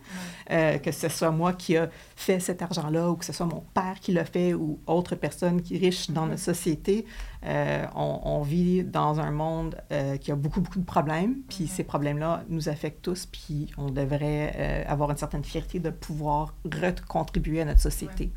Euh, 0.49 0.79
que 0.79 0.91
ce 0.91 1.07
soit 1.07 1.31
moi 1.31 1.53
qui 1.53 1.77
a 1.77 1.89
fait 2.17 2.41
cet 2.41 2.61
argent-là 2.61 3.09
ou 3.09 3.15
que 3.15 3.23
ce 3.23 3.31
soit 3.31 3.45
mon 3.45 3.63
père 3.73 3.97
qui 4.01 4.11
l'a 4.11 4.25
fait 4.25 4.53
ou 4.53 4.79
autre 4.85 5.15
personne 5.15 5.61
qui 5.61 5.75
est 5.75 5.79
riche 5.79 6.11
dans 6.11 6.25
notre 6.25 6.41
société. 6.41 7.05
Euh, 7.45 7.85
on, 7.95 8.19
on 8.23 8.41
vit 8.41 8.83
dans 8.83 9.21
un 9.21 9.31
monde 9.31 9.77
euh, 9.93 10.17
qui 10.17 10.29
a 10.29 10.35
beaucoup, 10.35 10.59
beaucoup 10.59 10.79
de 10.79 10.85
problèmes, 10.85 11.35
puis 11.47 11.67
ces 11.67 11.85
problèmes-là 11.85 12.43
nous 12.49 12.67
affectent 12.67 13.01
tous, 13.01 13.27
puis 13.27 13.67
on 13.77 13.91
devrait 13.91 14.83
avoir 14.89 15.11
une 15.11 15.17
certaine 15.17 15.45
fierté 15.45 15.79
de 15.79 15.89
pouvoir 15.89 16.53
recontribuer 16.65 17.61
à 17.61 17.65
notre 17.65 17.79
société. 17.79 18.31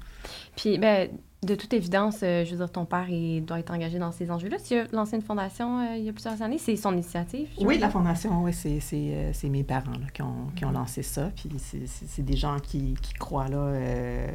Puis, 0.55 0.79
ben, 0.79 1.09
de 1.45 1.55
toute 1.55 1.73
évidence, 1.73 2.21
euh, 2.23 2.45
je 2.45 2.51
veux 2.53 2.57
dire, 2.59 2.71
ton 2.71 2.85
père 2.85 3.09
il 3.09 3.45
doit 3.45 3.59
être 3.59 3.73
engagé 3.73 3.99
dans 3.99 4.13
ces 4.13 4.31
enjeux-là. 4.31 4.57
Tu 4.67 4.75
as 4.75 4.87
lancé 4.93 5.17
une 5.17 5.23
fondation 5.23 5.81
euh, 5.81 5.97
il 5.97 6.05
y 6.05 6.09
a 6.09 6.13
plusieurs 6.13 6.41
années. 6.43 6.59
C'est 6.59 6.77
son 6.77 6.93
initiative. 6.93 7.49
Oui, 7.61 7.79
la 7.79 7.91
fondation, 7.91 8.43
oui, 8.43 8.53
c'est, 8.53 8.81
c'est, 8.81 8.97
euh, 8.97 9.31
c'est 9.33 9.49
mes 9.49 9.63
parents 9.63 9.93
là, 9.93 10.07
qui, 10.13 10.23
ont, 10.23 10.49
qui 10.57 10.65
ont 10.65 10.73
lancé 10.73 11.03
ça. 11.03 11.31
Puis 11.37 11.51
c'est, 11.59 12.23
des 12.23 12.37
gens 12.37 12.59
qui, 12.59 12.95
qui 13.03 13.13
croient 13.15 13.49
là, 13.49 13.57
euh, 13.57 14.27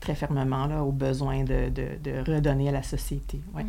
très 0.00 0.14
fermement 0.14 0.66
là, 0.66 0.82
au 0.82 0.92
besoin 0.92 1.44
de, 1.44 1.68
de, 1.68 1.98
de 2.02 2.32
redonner 2.32 2.68
à 2.68 2.72
la 2.72 2.82
société. 2.82 3.40
Ouais. 3.54 3.64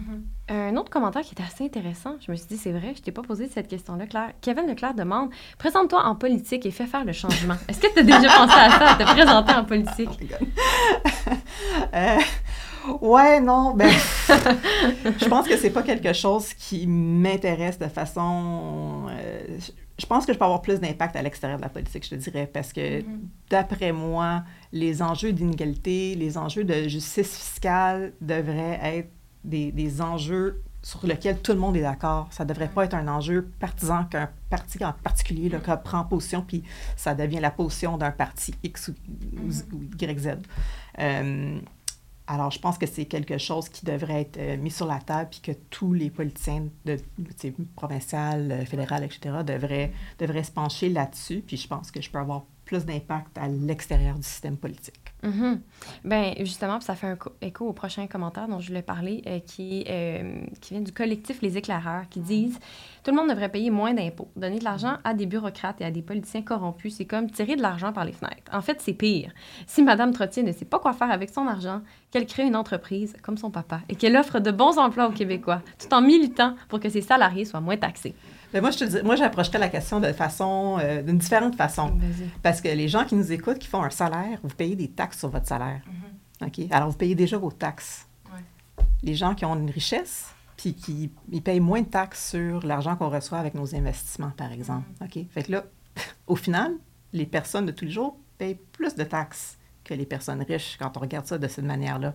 Un 0.49 0.75
autre 0.75 0.89
commentaire 0.89 1.21
qui 1.21 1.35
est 1.35 1.41
assez 1.41 1.63
intéressant, 1.63 2.15
je 2.19 2.29
me 2.29 2.35
suis 2.35 2.47
dit, 2.47 2.57
c'est 2.57 2.73
vrai, 2.73 2.93
je 2.97 3.01
t'ai 3.01 3.13
pas 3.13 3.21
posé 3.21 3.47
cette 3.47 3.69
question-là, 3.69 4.07
Claire. 4.07 4.33
Kevin 4.41 4.67
Leclerc 4.67 4.93
demande 4.93 5.29
Présente-toi 5.57 6.03
en 6.03 6.15
politique 6.15 6.65
et 6.65 6.71
fais 6.71 6.85
faire 6.85 7.05
le 7.05 7.13
changement. 7.13 7.55
Est-ce 7.69 7.79
que 7.79 7.93
tu 7.93 7.99
as 7.99 8.03
déjà 8.03 8.27
pensé 8.37 8.53
à 8.53 8.69
ça, 8.69 8.89
à 8.91 8.95
te 8.95 9.03
présenter 9.03 9.53
en 9.53 9.63
politique? 9.63 10.09
Euh, 11.93 12.17
ouais, 13.01 13.39
non, 13.41 13.73
ben, 13.75 13.89
je 15.19 15.25
pense 15.27 15.47
que 15.47 15.57
c'est 15.57 15.69
pas 15.69 15.83
quelque 15.83 16.13
chose 16.13 16.53
qui 16.53 16.85
m'intéresse 16.87 17.79
de 17.79 17.87
façon. 17.87 19.05
euh, 19.09 19.57
je- 19.97 20.05
pense 20.05 20.25
que 20.25 20.33
je 20.33 20.37
peux 20.37 20.43
avoir 20.45 20.61
plus 20.61 20.79
d'impact 20.79 21.15
à 21.15 21.21
l'extérieur 21.21 21.57
de 21.57 21.63
la 21.63 21.69
politique, 21.69 22.03
je 22.03 22.09
te 22.11 22.15
dirais, 22.15 22.49
parce 22.51 22.73
que 22.73 23.03
d'après 23.49 23.91
moi, 23.91 24.43
les 24.71 25.01
enjeux 25.01 25.31
d'inégalité, 25.31 26.15
les 26.15 26.37
enjeux 26.37 26.63
de 26.65 26.87
justice 26.89 27.37
fiscale 27.37 28.13
devraient 28.19 28.79
être 28.83 29.09
des, 29.43 29.71
des 29.71 30.01
enjeux 30.01 30.61
sur 30.81 31.05
lesquels 31.07 31.39
tout 31.39 31.53
le 31.53 31.59
monde 31.59 31.77
est 31.77 31.81
d'accord. 31.81 32.27
Ça 32.31 32.43
devrait 32.43 32.67
pas 32.67 32.83
être 32.85 32.93
un 32.95 33.07
enjeu 33.07 33.49
partisan 33.59 34.03
qu'un 34.05 34.29
parti 34.49 34.83
en 34.83 34.91
particulier 34.91 35.47
là, 35.47 35.59
qui 35.59 35.71
prend 35.83 36.03
position, 36.03 36.43
puis 36.45 36.63
ça 36.97 37.15
devient 37.15 37.39
la 37.39 37.51
position 37.51 37.97
d'un 37.97 38.11
parti 38.11 38.53
X 38.63 38.89
ou, 38.89 38.93
ou- 39.37 39.75
ou 39.77 39.81
YZ. 40.01 40.29
Euh, 40.99 41.59
alors, 42.25 42.51
je 42.51 42.59
pense 42.59 42.77
que 42.77 42.85
c'est 42.85 43.05
quelque 43.05 43.37
chose 43.37 43.67
qui 43.67 43.85
devrait 43.85 44.21
être 44.21 44.37
euh, 44.37 44.57
mis 44.57 44.71
sur 44.71 44.85
la 44.85 44.99
table, 44.99 45.29
puis 45.29 45.41
que 45.41 45.51
tous 45.69 45.93
les 45.93 46.09
politiciens 46.09 46.67
de, 46.85 46.97
provincial, 47.75 48.51
euh, 48.51 48.65
fédéral, 48.65 49.03
etc., 49.03 49.39
devraient, 49.45 49.91
devraient 50.19 50.43
se 50.43 50.51
pencher 50.51 50.87
là-dessus. 50.87 51.43
Puis 51.45 51.57
je 51.57 51.67
pense 51.67 51.91
que 51.91 52.01
je 52.01 52.09
peux 52.09 52.19
avoir 52.19 52.45
plus 52.73 52.85
d'impact 52.85 53.37
à 53.37 53.47
l'extérieur 53.47 54.15
du 54.15 54.23
système 54.23 54.57
politique. 54.57 55.13
Mm 55.21 55.55
justement, 56.39 56.79
ça 56.81 56.95
fait 56.95 57.07
un 57.07 57.17
écho 57.41 57.67
au 57.67 57.73
prochain 57.73 58.07
commentaire 58.07 58.47
dont 58.47 58.59
je 58.59 58.67
voulais 58.67 58.81
parler, 58.81 59.21
euh, 59.27 59.39
euh, 59.59 60.41
qui 60.59 60.73
vient 60.73 60.81
du 60.81 60.91
collectif 60.91 61.41
Les 61.41 61.55
Éclaireurs, 61.57 62.09
qui 62.09 62.19
disent 62.19 62.59
Tout 63.03 63.11
le 63.11 63.17
monde 63.17 63.29
devrait 63.29 63.49
payer 63.49 63.69
moins 63.69 63.93
d'impôts. 63.93 64.29
Donner 64.35 64.59
de 64.59 64.63
l'argent 64.63 64.97
à 65.03 65.13
des 65.13 65.25
bureaucrates 65.25 65.81
et 65.81 65.85
à 65.85 65.91
des 65.91 66.01
politiciens 66.01 66.41
corrompus, 66.41 66.95
c'est 66.97 67.05
comme 67.05 67.29
tirer 67.29 67.55
de 67.55 67.61
l'argent 67.61 67.93
par 67.93 68.05
les 68.05 68.11
fenêtres. 68.11 68.51
En 68.51 68.61
fait, 68.61 68.81
c'est 68.81 68.93
pire. 68.93 69.31
Si 69.67 69.83
Mme 69.83 70.11
Trottier 70.11 70.43
ne 70.43 70.51
sait 70.51 70.65
pas 70.65 70.79
quoi 70.79 70.93
faire 70.93 71.11
avec 71.11 71.29
son 71.29 71.47
argent, 71.47 71.81
qu'elle 72.11 72.25
crée 72.25 72.43
une 72.43 72.55
entreprise 72.55 73.15
comme 73.21 73.37
son 73.37 73.51
papa 73.51 73.81
et 73.89 73.95
qu'elle 73.95 74.17
offre 74.17 74.39
de 74.39 74.51
bons 74.51 74.77
emplois 74.77 75.07
aux 75.07 75.13
Québécois, 75.13 75.61
tout 75.79 75.93
en 75.93 76.01
militant 76.01 76.55
pour 76.69 76.79
que 76.79 76.89
ses 76.89 77.01
salariés 77.01 77.45
soient 77.45 77.61
moins 77.61 77.77
taxés. 77.77 78.15
Mais 78.53 78.61
moi, 78.61 78.71
je 78.71 78.77
te 78.77 78.83
dis, 78.83 78.97
moi, 79.03 79.15
j'approcherais 79.15 79.57
la 79.57 79.69
question 79.69 79.99
de 79.99 80.11
façon, 80.13 80.77
euh, 80.79 81.01
d'une 81.01 81.17
différente 81.17 81.55
façon. 81.55 81.97
Parce 82.43 82.61
que 82.61 82.67
les 82.67 82.87
gens 82.87 83.03
qui 83.03 83.15
nous 83.15 83.31
écoutent, 83.31 83.59
qui 83.59 83.67
font 83.67 83.83
un 83.83 83.89
salaire, 83.89 84.39
vous 84.43 84.53
payez 84.55 84.75
des 84.75 84.89
taxes 84.89 85.19
sur 85.19 85.29
votre 85.29 85.47
salaire. 85.47 85.81
Mm-hmm. 86.41 86.47
OK? 86.47 86.71
Alors, 86.71 86.89
vous 86.89 86.97
payez 86.97 87.15
déjà 87.15 87.37
vos 87.37 87.51
taxes. 87.51 88.07
Les 89.01 89.15
gens 89.15 89.35
qui 89.35 89.43
ont 89.43 89.55
une 89.55 89.69
richesse, 89.69 90.33
puis 90.55 90.75
qui 90.75 91.11
ils 91.31 91.41
payent 91.41 91.59
moins 91.59 91.81
de 91.81 91.87
taxes 91.87 92.29
sur 92.29 92.65
l'argent 92.65 92.95
qu'on 92.95 93.09
reçoit 93.09 93.39
avec 93.39 93.53
nos 93.53 93.75
investissements, 93.75 94.31
par 94.37 94.51
exemple. 94.51 94.87
Mm-hmm. 95.01 95.05
OK? 95.05 95.25
Fait 95.31 95.43
que 95.43 95.51
là, 95.51 95.63
au 96.27 96.35
final, 96.35 96.73
les 97.11 97.25
personnes 97.25 97.65
de 97.65 97.71
tous 97.71 97.85
les 97.85 97.91
jours 97.91 98.17
payent 98.37 98.59
plus 98.71 98.95
de 98.95 99.03
taxes 99.03 99.57
que 99.83 99.93
les 99.93 100.05
personnes 100.05 100.41
riches 100.41 100.77
quand 100.79 100.95
on 100.95 101.01
regarde 101.01 101.25
ça 101.25 101.37
de 101.37 101.47
cette 101.47 101.65
manière-là. 101.65 102.13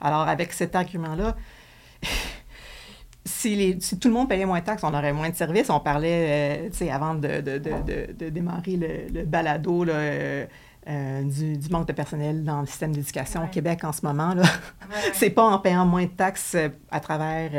Alors, 0.00 0.28
avec 0.28 0.52
cet 0.52 0.74
argument-là, 0.74 1.36
si, 3.26 3.78
tout 4.00 4.08
le 4.08 4.14
monde 4.14 4.28
payait 4.28 4.46
moins 4.46 4.60
de 4.60 4.64
taxes, 4.64 4.82
on 4.84 4.94
aurait 4.94 5.12
moins 5.12 5.28
de 5.28 5.34
services. 5.34 5.68
On 5.68 5.80
parlait, 5.80 6.66
euh, 6.66 6.70
tu 6.70 6.78
sais, 6.78 6.90
avant 6.90 7.14
de, 7.14 7.40
de, 7.40 7.58
de, 7.58 8.12
de, 8.12 8.28
démarrer 8.30 8.78
le, 9.12 9.24
balado, 9.24 9.84
euh, 9.84 10.46
euh, 10.88 11.22
du, 11.22 11.58
du, 11.58 11.68
manque 11.70 11.88
de 11.88 11.92
personnel 11.92 12.44
dans 12.44 12.60
le 12.60 12.66
système 12.66 12.92
d'éducation 12.92 13.44
au 13.44 13.48
Québec 13.48 13.82
en 13.82 13.92
ce 13.92 14.06
moment. 14.06 14.34
Là. 14.34 14.44
c'est 15.12 15.30
pas 15.30 15.42
en 15.42 15.58
payant 15.58 15.84
moins 15.84 16.04
de 16.04 16.10
taxes 16.10 16.56
à 16.90 17.00
travers 17.00 17.50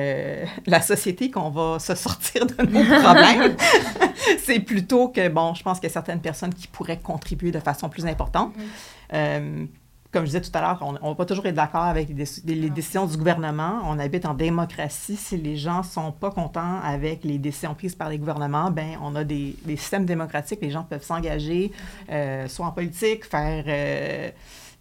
la 0.65 0.81
société 0.81 1.29
qu'on 1.29 1.49
va 1.49 1.79
se 1.79 1.95
sortir 1.95 2.45
de 2.45 2.63
nos 2.63 2.83
problèmes. 3.01 3.57
c'est 4.39 4.61
plutôt 4.61 5.09
que, 5.09 5.27
bon, 5.27 5.53
je 5.53 5.63
pense 5.63 5.79
qu'il 5.79 5.89
y 5.89 5.91
a 5.91 5.93
certaines 5.93 6.21
personnes 6.21 6.53
qui 6.53 6.67
pourraient 6.67 6.99
contribuer 6.99 7.51
de 7.51 7.59
façon 7.59 7.89
plus 7.89 8.05
importante 8.05 8.53
comme 10.17 10.25
je 10.25 10.31
disais 10.31 10.41
tout 10.41 10.57
à 10.57 10.61
l'heure, 10.61 10.79
on 10.81 10.93
ne 10.93 10.97
va 10.97 11.13
pas 11.13 11.25
toujours 11.25 11.45
être 11.45 11.53
d'accord 11.53 11.83
avec 11.83 12.09
les, 12.09 12.69
décisions 12.71 13.05
du 13.05 13.17
gouvernement. 13.17 13.81
On 13.85 13.99
habite 13.99 14.25
en 14.25 14.33
démocratie. 14.33 15.15
Si 15.15 15.37
les 15.37 15.57
gens 15.57 15.79
ne 15.79 15.83
sont 15.83 16.11
pas 16.11 16.31
contents 16.31 16.79
avec 16.83 17.23
les 17.23 17.37
décisions 17.37 17.75
prises 17.75 17.93
par 17.93 18.09
les 18.09 18.17
gouvernements, 18.17 18.71
ben 18.71 18.97
on 19.03 19.15
a 19.15 19.23
des, 19.23 19.55
systèmes 19.67 20.07
démocratiques. 20.07 20.59
Les 20.63 20.71
gens 20.71 20.81
peuvent 20.81 21.03
s'engager, 21.03 21.71
euh, 22.09 22.47
soit 22.47 22.65
en 22.65 22.71
politique, 22.71 23.25
faire... 23.25 23.63
Euh, 23.67 24.31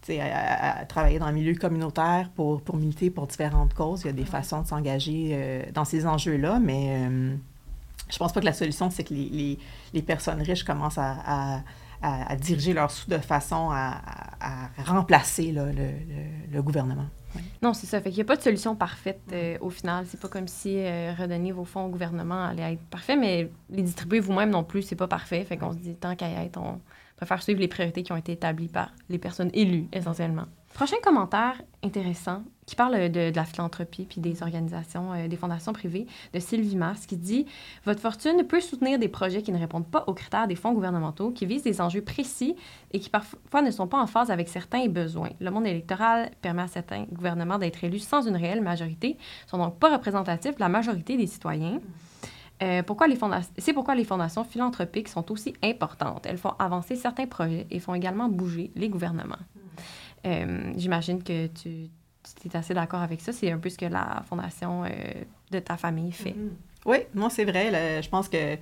à, 0.09 0.85
travailler 0.85 1.19
dans 1.19 1.27
le 1.27 1.33
milieu 1.33 1.53
communautaire 1.55 2.31
pour, 2.37 2.63
pour 2.63 2.77
militer 2.77 3.11
pour 3.11 3.27
différentes 3.27 3.75
causes. 3.75 4.03
Il 4.03 4.07
y 4.07 4.11
a 4.11 4.13
des 4.13 4.25
façons 4.25 4.63
de 4.63 4.67
s'engager 4.69 5.31
euh, 5.33 5.65
dans 5.75 5.85
ces 5.85 6.07
enjeux-là, 6.07 6.61
mais 6.61 7.11
je 8.09 8.17
pense 8.17 8.33
pas 8.33 8.39
que 8.39 8.45
la 8.47 8.53
solution, 8.53 8.89
c'est 8.89 9.03
que 9.03 9.13
les, 9.13 9.59
les, 9.93 10.03
personnes 10.03 10.41
riches 10.41 10.63
commencent 10.63 10.99
à 10.99 11.17
à, 11.27 11.61
diriger 12.41 12.73
leurs 12.73 12.91
sous 12.91 13.09
de 13.09 13.19
façon 13.19 13.71
à, 13.71 14.01
remplacer 14.85 15.53
le, 15.53 15.71
le, 16.53 16.63
gouvernement. 16.63 17.07
Non, 17.63 17.75
c'est 17.75 17.87
ça. 17.87 18.01
Fait 18.01 18.11
qu'il 18.11 18.19
n'y 18.19 18.23
a 18.23 18.27
pas 18.27 18.37
de 18.37 18.43
solution 18.43 18.77
parfaite 18.77 19.21
euh, 19.33 19.59
au 19.61 19.71
final. 19.71 20.07
C'est 20.07 20.21
pas 20.21 20.29
comme 20.29 20.49
si 20.49 20.77
euh, 20.79 21.13
redonner 21.19 21.53
vos 21.53 21.65
fonds 21.65 21.85
au 21.85 21.89
gouvernement 21.89 22.45
allait 22.45 22.75
être 22.75 22.83
parfait, 22.85 23.17
mais 23.17 23.51
les 23.71 23.83
distribuer 23.83 24.21
vous-même 24.21 24.51
non 24.51 24.65
plus, 24.65 24.83
c'est 24.83 24.97
pas 24.97 25.09
parfait. 25.09 25.45
Fait 25.45 25.57
qu'on 25.57 25.73
se 25.73 25.79
dit, 25.79 25.95
tant 25.95 26.17
qu'à 26.17 26.29
y 26.29 26.47
être, 26.47 26.59
on 26.59 26.81
préfère 27.17 27.43
suivre 27.43 27.61
les 27.61 27.69
priorités 27.69 28.03
qui 28.03 28.13
ont 28.13 28.17
été 28.17 28.33
établies 28.33 28.69
par 28.69 28.93
les 29.09 29.19
personnes 29.19 29.51
élues, 29.53 29.89
essentiellement. 29.93 30.47
Prochain 30.75 30.97
commentaire 31.03 31.61
intéressant 31.83 32.43
qui 32.67 32.75
parle 32.75 33.11
de, 33.11 33.33
la 33.35 33.45
philanthropie 33.45 34.05
puis 34.05 34.21
des 34.21 34.43
organisations, 34.43 35.13
euh, 35.13 35.29
des 35.29 35.37
fondations 35.37 35.73
privées, 35.73 36.07
de 36.35 36.41
Sylvie 36.41 36.77
Mars, 36.77 37.07
qui 37.07 37.17
dit 37.17 37.47
Votre 37.85 38.01
fortune 38.01 38.45
peut 38.45 38.61
soutenir 38.61 38.99
des 38.99 39.09
projets 39.09 39.43
qui 39.43 39.53
ne 39.53 39.59
répondent 39.59 39.87
pas 39.87 40.05
aux 40.09 40.15
critères 40.15 40.49
des 40.49 40.57
fonds 40.57 40.73
gouvernementaux, 40.73 41.31
qui 41.31 41.47
visent 41.47 41.63
des 41.63 41.81
enjeux 41.81 42.03
précis 42.03 42.57
et 42.93 42.99
qui 42.99 43.09
parfois 43.09 43.63
ne 43.63 43.71
sont 43.71 43.87
pas 43.87 44.01
en 44.01 44.07
phase 44.07 44.31
avec 44.31 44.49
certains 44.49 44.89
besoins. 44.89 45.31
Le 45.41 45.51
monde 45.51 45.67
électoral 45.67 46.31
permet 46.43 46.63
à 46.63 46.69
certains 46.69 47.05
gouvernements 47.05 47.59
d'être 47.59 47.83
élus 47.85 48.01
sans 48.01 48.27
une 48.27 48.37
réelle 48.37 48.63
majorité, 48.63 49.17
sont 49.47 49.59
donc 49.59 49.79
pas 49.79 49.93
représentatifs 49.93 50.57
de 50.57 50.61
la 50.61 50.69
majorité 50.69 51.17
des 51.17 51.27
citoyens. 51.27 51.81
Euh, 52.63 52.83
pourquoi 52.83 53.07
les 53.07 53.19
C'est 53.59 53.75
pourquoi 53.75 53.95
les 53.95 54.05
fondations 54.05 54.43
philanthropiques 54.43 55.09
sont 55.09 55.31
aussi 55.31 55.55
importantes. 55.63 56.27
Elles 56.27 56.39
font 56.39 56.55
avancer 56.59 56.97
certains 56.97 57.27
projets 57.27 57.67
et 57.71 57.81
font 57.81 57.95
également 57.95 58.29
bouger 58.29 58.71
les 58.75 58.89
gouvernements. 58.89 59.37
Euh, 60.27 60.73
j'imagine 60.77 61.23
que 61.23 61.47
tu, 61.49 61.91
es 62.45 62.57
assez 62.57 62.75
d'accord 62.75 63.01
avec 63.01 63.21
ça. 63.21 63.33
C'est 63.33 63.51
un 63.51 63.59
peu 63.59 63.69
ce 63.69 63.79
que 63.79 63.87
la 63.87 64.23
fondation 64.29 64.85
euh, 64.85 64.89
de 65.51 65.59
ta 65.59 65.77
famille 65.77 66.13
fait. 66.13 66.31
Mm-hmm. 66.31 66.87
Oui, 66.87 66.99
moi, 67.15 67.31
c'est 67.31 67.45
vrai. 67.45 68.03
je 68.03 68.09
pense 68.09 68.29
que 68.29 68.57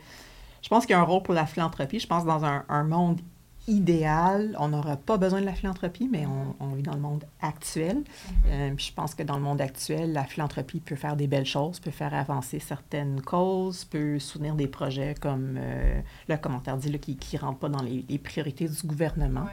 je 0.62 0.68
pense 0.71 0.87
qu'il 0.87 0.94
y 0.94 0.97
a 0.97 1.00
un 1.00 1.04
rôle 1.04 1.23
pour 1.23 1.35
la 1.35 1.44
philanthropie. 1.44 2.00
Je 2.00 2.06
pense 2.06 2.25
dans 2.25 2.42
un 2.44 2.85
monde 2.85 3.21
idéal, 3.66 4.54
on 4.59 4.68
n'aura 4.68 4.97
pas 4.97 5.16
besoin 5.16 5.40
de 5.40 5.47
la 5.47 5.54
philanthropie, 5.54 6.09
mais 6.11 6.26
on, 6.61 6.75
vit 6.75 6.83
dans 6.83 6.94
le 6.94 7.00
monde 7.00 7.25
actuel. 7.40 7.99
Mm-hmm. 7.99 8.33
Euh, 8.49 8.75
je 8.76 8.92
pense 8.92 9.14
que 9.14 9.23
dans 9.23 9.37
le 9.37 9.42
monde 9.42 9.61
actuel, 9.61 10.12
la 10.12 10.25
philanthropie 10.25 10.80
peut 10.80 10.97
faire 10.97 11.16
des 11.16 11.26
belles 11.26 11.47
choses, 11.47 11.80
peut 11.80 11.90
faire 11.90 12.12
avancer 12.14 12.59
certaines 12.59 13.23
causes, 13.23 13.85
peut 13.85 14.18
soutenir 14.18 14.54
des 14.54 14.66
projets 14.66 15.14
comme 15.18 15.56
euh, 15.59 16.00
le 16.28 16.37
commentaire 16.37 16.76
dit 16.76 16.90
là, 16.90 16.99
qui 16.99 17.16
ne 17.33 17.38
rentrent 17.38 17.59
pas 17.59 17.68
dans 17.68 17.83
les, 17.83 18.18
priorités 18.18 18.68
du 18.68 18.87
gouvernement. 18.87 19.47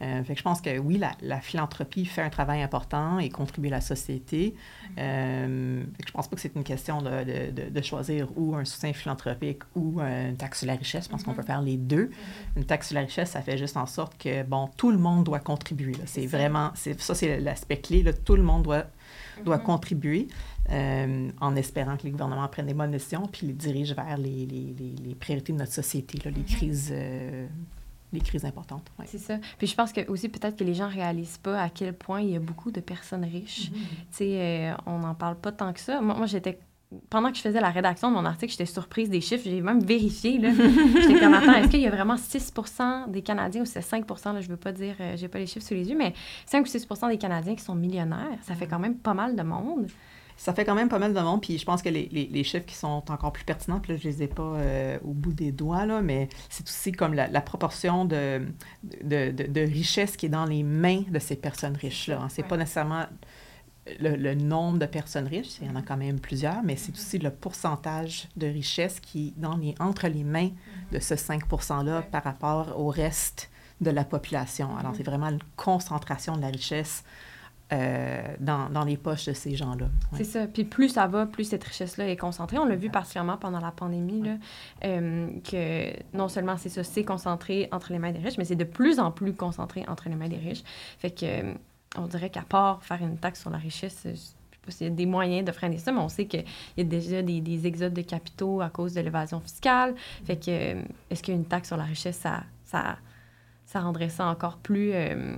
Euh, 0.00 0.22
fait 0.22 0.34
que 0.34 0.38
je 0.38 0.44
pense 0.44 0.60
que 0.60 0.78
oui, 0.78 0.96
la, 0.96 1.12
la, 1.22 1.40
philanthropie 1.40 2.04
fait 2.04 2.22
un 2.22 2.30
travail 2.30 2.62
important 2.62 3.18
et 3.18 3.28
contribue 3.28 3.68
à 3.68 3.72
la 3.72 3.80
société. 3.80 4.54
Mm-hmm. 4.96 5.84
Fait 5.96 6.02
que 6.02 6.08
je 6.08 6.12
pense 6.12 6.28
pas 6.28 6.36
que 6.36 6.42
c'est 6.42 6.54
une 6.54 6.64
question 6.64 7.02
de, 7.02 7.50
de, 7.50 7.70
de, 7.70 7.82
choisir 7.82 8.28
ou 8.36 8.54
un 8.54 8.64
soutien 8.64 8.92
philanthropique 8.92 9.62
ou 9.74 10.00
une 10.00 10.36
taxe 10.36 10.58
sur 10.58 10.66
la 10.68 10.74
richesse. 10.74 11.04
Je 11.04 11.10
pense 11.10 11.22
qu'on 11.22 11.32
mm-hmm. 11.32 11.36
peut 11.36 11.42
faire 11.42 11.62
les 11.62 11.76
deux. 11.76 12.10
Une 12.56 12.64
taxe 12.64 12.88
sur 12.88 12.94
la 12.94 13.02
richesse, 13.02 13.30
ça 13.30 13.42
fait 13.42 13.57
juste 13.58 13.76
en 13.76 13.86
sorte 13.86 14.16
que, 14.16 14.42
bon, 14.42 14.68
tout 14.76 14.90
le 14.90 14.98
monde 14.98 15.24
doit 15.24 15.40
contribuer. 15.40 15.94
C'est 16.06 16.26
vraiment, 16.26 16.72
ça, 16.74 17.14
c'est 17.14 17.40
l'aspect 17.40 17.78
clé. 17.78 18.02
Là, 18.02 18.12
tout 18.12 18.36
le 18.36 18.42
monde 18.42 18.62
doit, 18.62 18.84
doit 19.44 19.58
mm-hmm. 19.58 19.62
contribuer 19.62 20.28
euh, 20.70 21.30
en 21.40 21.56
espérant 21.56 21.96
que 21.96 22.04
les 22.04 22.10
gouvernements 22.10 22.48
prennent 22.48 22.66
des 22.66 22.74
bonnes 22.74 22.90
décisions 22.90 23.26
puis 23.26 23.46
les 23.46 23.52
dirigent 23.52 23.94
vers 23.94 24.16
les, 24.16 24.46
les, 24.46 24.74
les, 24.78 25.14
priorités 25.14 25.52
de 25.52 25.58
notre 25.58 25.72
société, 25.72 26.18
là, 26.24 26.30
les 26.30 26.42
mm-hmm. 26.42 26.56
crises. 26.56 26.90
Euh, 26.92 27.46
les 28.10 28.20
crises 28.20 28.46
importantes. 28.46 28.90
C'est 29.04 29.18
ça. 29.18 29.36
Puis 29.58 29.66
je 29.66 29.74
pense 29.74 29.92
que 29.92 30.10
aussi 30.10 30.30
peut-être 30.30 30.56
que 30.56 30.64
les 30.64 30.72
gens 30.72 30.88
réalisent 30.88 31.36
pas 31.36 31.60
à 31.60 31.68
quel 31.68 31.92
point 31.92 32.22
il 32.22 32.30
y 32.30 32.36
a 32.36 32.40
beaucoup 32.40 32.70
de 32.70 32.80
personnes 32.80 33.24
riches. 33.24 33.70
Mm-hmm. 33.70 33.74
Tu 33.74 34.06
sais, 34.12 34.40
euh, 34.40 34.74
on 34.86 35.00
n'en 35.00 35.14
parle 35.14 35.36
pas 35.36 35.52
tant 35.52 35.74
que 35.74 35.80
ça. 35.80 36.00
Moi, 36.00 36.14
moi 36.14 36.24
j'étais 36.24 36.58
pendant 37.10 37.30
que 37.30 37.36
je 37.36 37.42
faisais 37.42 37.60
la 37.60 37.70
rédaction 37.70 38.10
de 38.10 38.14
mon 38.14 38.24
article, 38.24 38.50
j'étais 38.50 38.66
surprise 38.66 39.10
des 39.10 39.20
chiffres. 39.20 39.44
J'ai 39.44 39.60
même 39.60 39.80
vérifié. 39.80 40.40
J'étais 41.02 41.20
comme, 41.20 41.34
attends, 41.34 41.54
est-ce 41.54 41.68
qu'il 41.68 41.80
y 41.80 41.86
a 41.86 41.90
vraiment 41.90 42.16
6 42.16 42.52
des 43.08 43.22
Canadiens 43.22 43.62
ou 43.62 43.66
c'est 43.66 43.82
5 43.82 44.08
là, 44.08 44.40
je 44.40 44.46
ne 44.46 44.52
veux 44.52 44.56
pas 44.56 44.72
dire, 44.72 44.94
euh, 45.00 45.14
j'ai 45.16 45.28
pas 45.28 45.38
les 45.38 45.46
chiffres 45.46 45.66
sous 45.66 45.74
les 45.74 45.88
yeux, 45.88 45.96
mais 45.96 46.14
5 46.46 46.64
ou 46.64 46.66
6 46.66 46.86
des 47.10 47.18
Canadiens 47.18 47.54
qui 47.54 47.64
sont 47.64 47.74
millionnaires. 47.74 48.38
Ça 48.42 48.54
fait 48.54 48.66
quand 48.66 48.78
même 48.78 48.96
pas 48.96 49.14
mal 49.14 49.36
de 49.36 49.42
monde. 49.42 49.88
Ça 50.38 50.54
fait 50.54 50.64
quand 50.64 50.76
même 50.76 50.88
pas 50.88 51.00
mal 51.00 51.12
de 51.12 51.20
monde, 51.20 51.42
puis 51.42 51.58
je 51.58 51.64
pense 51.64 51.82
que 51.82 51.88
les, 51.88 52.08
les, 52.08 52.44
chiffres 52.44 52.64
qui 52.64 52.76
sont 52.76 53.02
encore 53.08 53.32
plus 53.32 53.42
pertinents, 53.42 53.80
puis 53.80 53.92
là, 53.92 53.98
je 54.00 54.08
les 54.08 54.22
ai 54.22 54.28
pas 54.28 54.44
euh, 54.44 54.96
au 55.02 55.12
bout 55.12 55.32
des 55.32 55.50
doigts, 55.50 55.84
là, 55.84 56.00
mais 56.00 56.28
c'est 56.48 56.62
aussi 56.62 56.92
comme 56.92 57.12
la, 57.12 57.40
proportion 57.40 58.04
de 58.04 58.42
de, 59.02 59.32
de, 59.32 59.60
richesse 59.60 60.16
qui 60.16 60.26
est 60.26 60.28
dans 60.28 60.44
les 60.44 60.62
mains 60.62 61.02
de 61.10 61.18
ces 61.18 61.34
personnes 61.34 61.76
riches-là. 61.76 62.20
Hein. 62.22 62.28
C'est 62.28 62.44
pas 62.44 62.56
nécessairement 62.56 63.06
le, 64.00 64.34
nombre 64.34 64.78
de 64.78 64.86
personnes 64.86 65.26
riches, 65.26 65.58
il 65.60 65.68
y 65.68 65.70
en 65.70 65.76
a 65.76 65.82
quand 65.82 65.96
même 65.96 66.20
plusieurs, 66.20 66.62
mais 66.62 66.76
c'est 66.76 66.92
aussi 66.92 67.18
le 67.18 67.30
pourcentage 67.30 68.28
de 68.36 68.46
richesse 68.46 69.00
qui 69.00 69.28
est 69.28 69.40
dans 69.40 69.56
les, 69.56 69.74
entre 69.80 70.08
les 70.08 70.24
mains 70.24 70.50
de 70.92 70.98
ce 70.98 71.16
5 71.16 71.44
%-là 71.48 72.02
par 72.02 72.24
rapport 72.24 72.78
au 72.78 72.88
reste 72.88 73.50
de 73.80 73.90
la 73.90 74.04
population. 74.04 74.76
Alors, 74.76 74.94
c'est 74.96 75.04
vraiment 75.04 75.28
une 75.28 75.42
concentration 75.56 76.36
de 76.36 76.42
la 76.42 76.48
richesse 76.48 77.04
euh, 77.70 78.22
dans, 78.40 78.70
dans, 78.70 78.84
les 78.84 78.96
poches 78.96 79.26
de 79.26 79.34
ces 79.34 79.54
gens-là. 79.54 79.88
C'est 80.14 80.24
ça. 80.24 80.46
Puis 80.46 80.64
plus 80.64 80.88
ça 80.88 81.06
va, 81.06 81.26
plus 81.26 81.44
cette 81.44 81.64
richesse-là 81.64 82.08
est 82.08 82.16
concentrée. 82.16 82.56
On 82.56 82.64
l'a 82.64 82.76
vu 82.76 82.88
particulièrement 82.88 83.36
pendant 83.36 83.60
la 83.60 83.72
pandémie, 83.72 84.22
là, 84.22 84.36
euh, 84.84 85.28
que 85.44 85.92
non 86.16 86.28
seulement 86.28 86.56
c'est 86.56 86.70
ça, 86.70 86.82
c'est 86.82 87.04
concentré 87.04 87.68
entre 87.70 87.92
les 87.92 87.98
mains 87.98 88.12
des 88.12 88.20
riches, 88.20 88.38
mais 88.38 88.46
c'est 88.46 88.56
de 88.56 88.64
plus 88.64 88.98
en 88.98 89.10
plus 89.10 89.34
concentré 89.34 89.84
entre 89.86 90.08
les 90.08 90.14
mains 90.14 90.28
des 90.28 90.38
riches. 90.38 90.62
Fait 90.98 91.10
que 91.10 91.54
on 91.96 92.06
dirait 92.06 92.30
qu'à 92.30 92.42
part 92.42 92.82
faire 92.82 93.02
une 93.02 93.16
taxe 93.16 93.40
sur 93.40 93.50
la 93.50 93.58
richesse, 93.58 94.00
je 94.04 94.14
sais 94.14 94.34
pas 94.64 94.70
s'il 94.70 94.86
y 94.86 94.90
a 94.90 94.92
des 94.92 95.06
moyens 95.06 95.44
de 95.44 95.52
freiner 95.52 95.78
ça, 95.78 95.92
mais 95.92 96.00
on 96.00 96.08
sait 96.08 96.26
qu'il 96.26 96.44
y 96.76 96.80
a 96.80 96.84
déjà 96.84 97.22
des, 97.22 97.40
des, 97.40 97.66
exodes 97.66 97.94
de 97.94 98.02
capitaux 98.02 98.60
à 98.60 98.68
cause 98.68 98.94
de 98.94 99.00
l'évasion 99.00 99.40
fiscale. 99.40 99.94
Fait 100.24 100.36
que, 100.36 100.50
euh, 100.50 100.82
est-ce 101.10 101.22
qu'une 101.22 101.44
taxe 101.44 101.68
sur 101.68 101.76
la 101.76 101.84
richesse, 101.84 102.18
ça, 102.18 102.44
ça, 102.64 102.98
ça 103.66 103.80
rendrait 103.80 104.10
ça 104.10 104.26
encore 104.26 104.58
plus, 104.58 104.92
euh, 104.92 105.36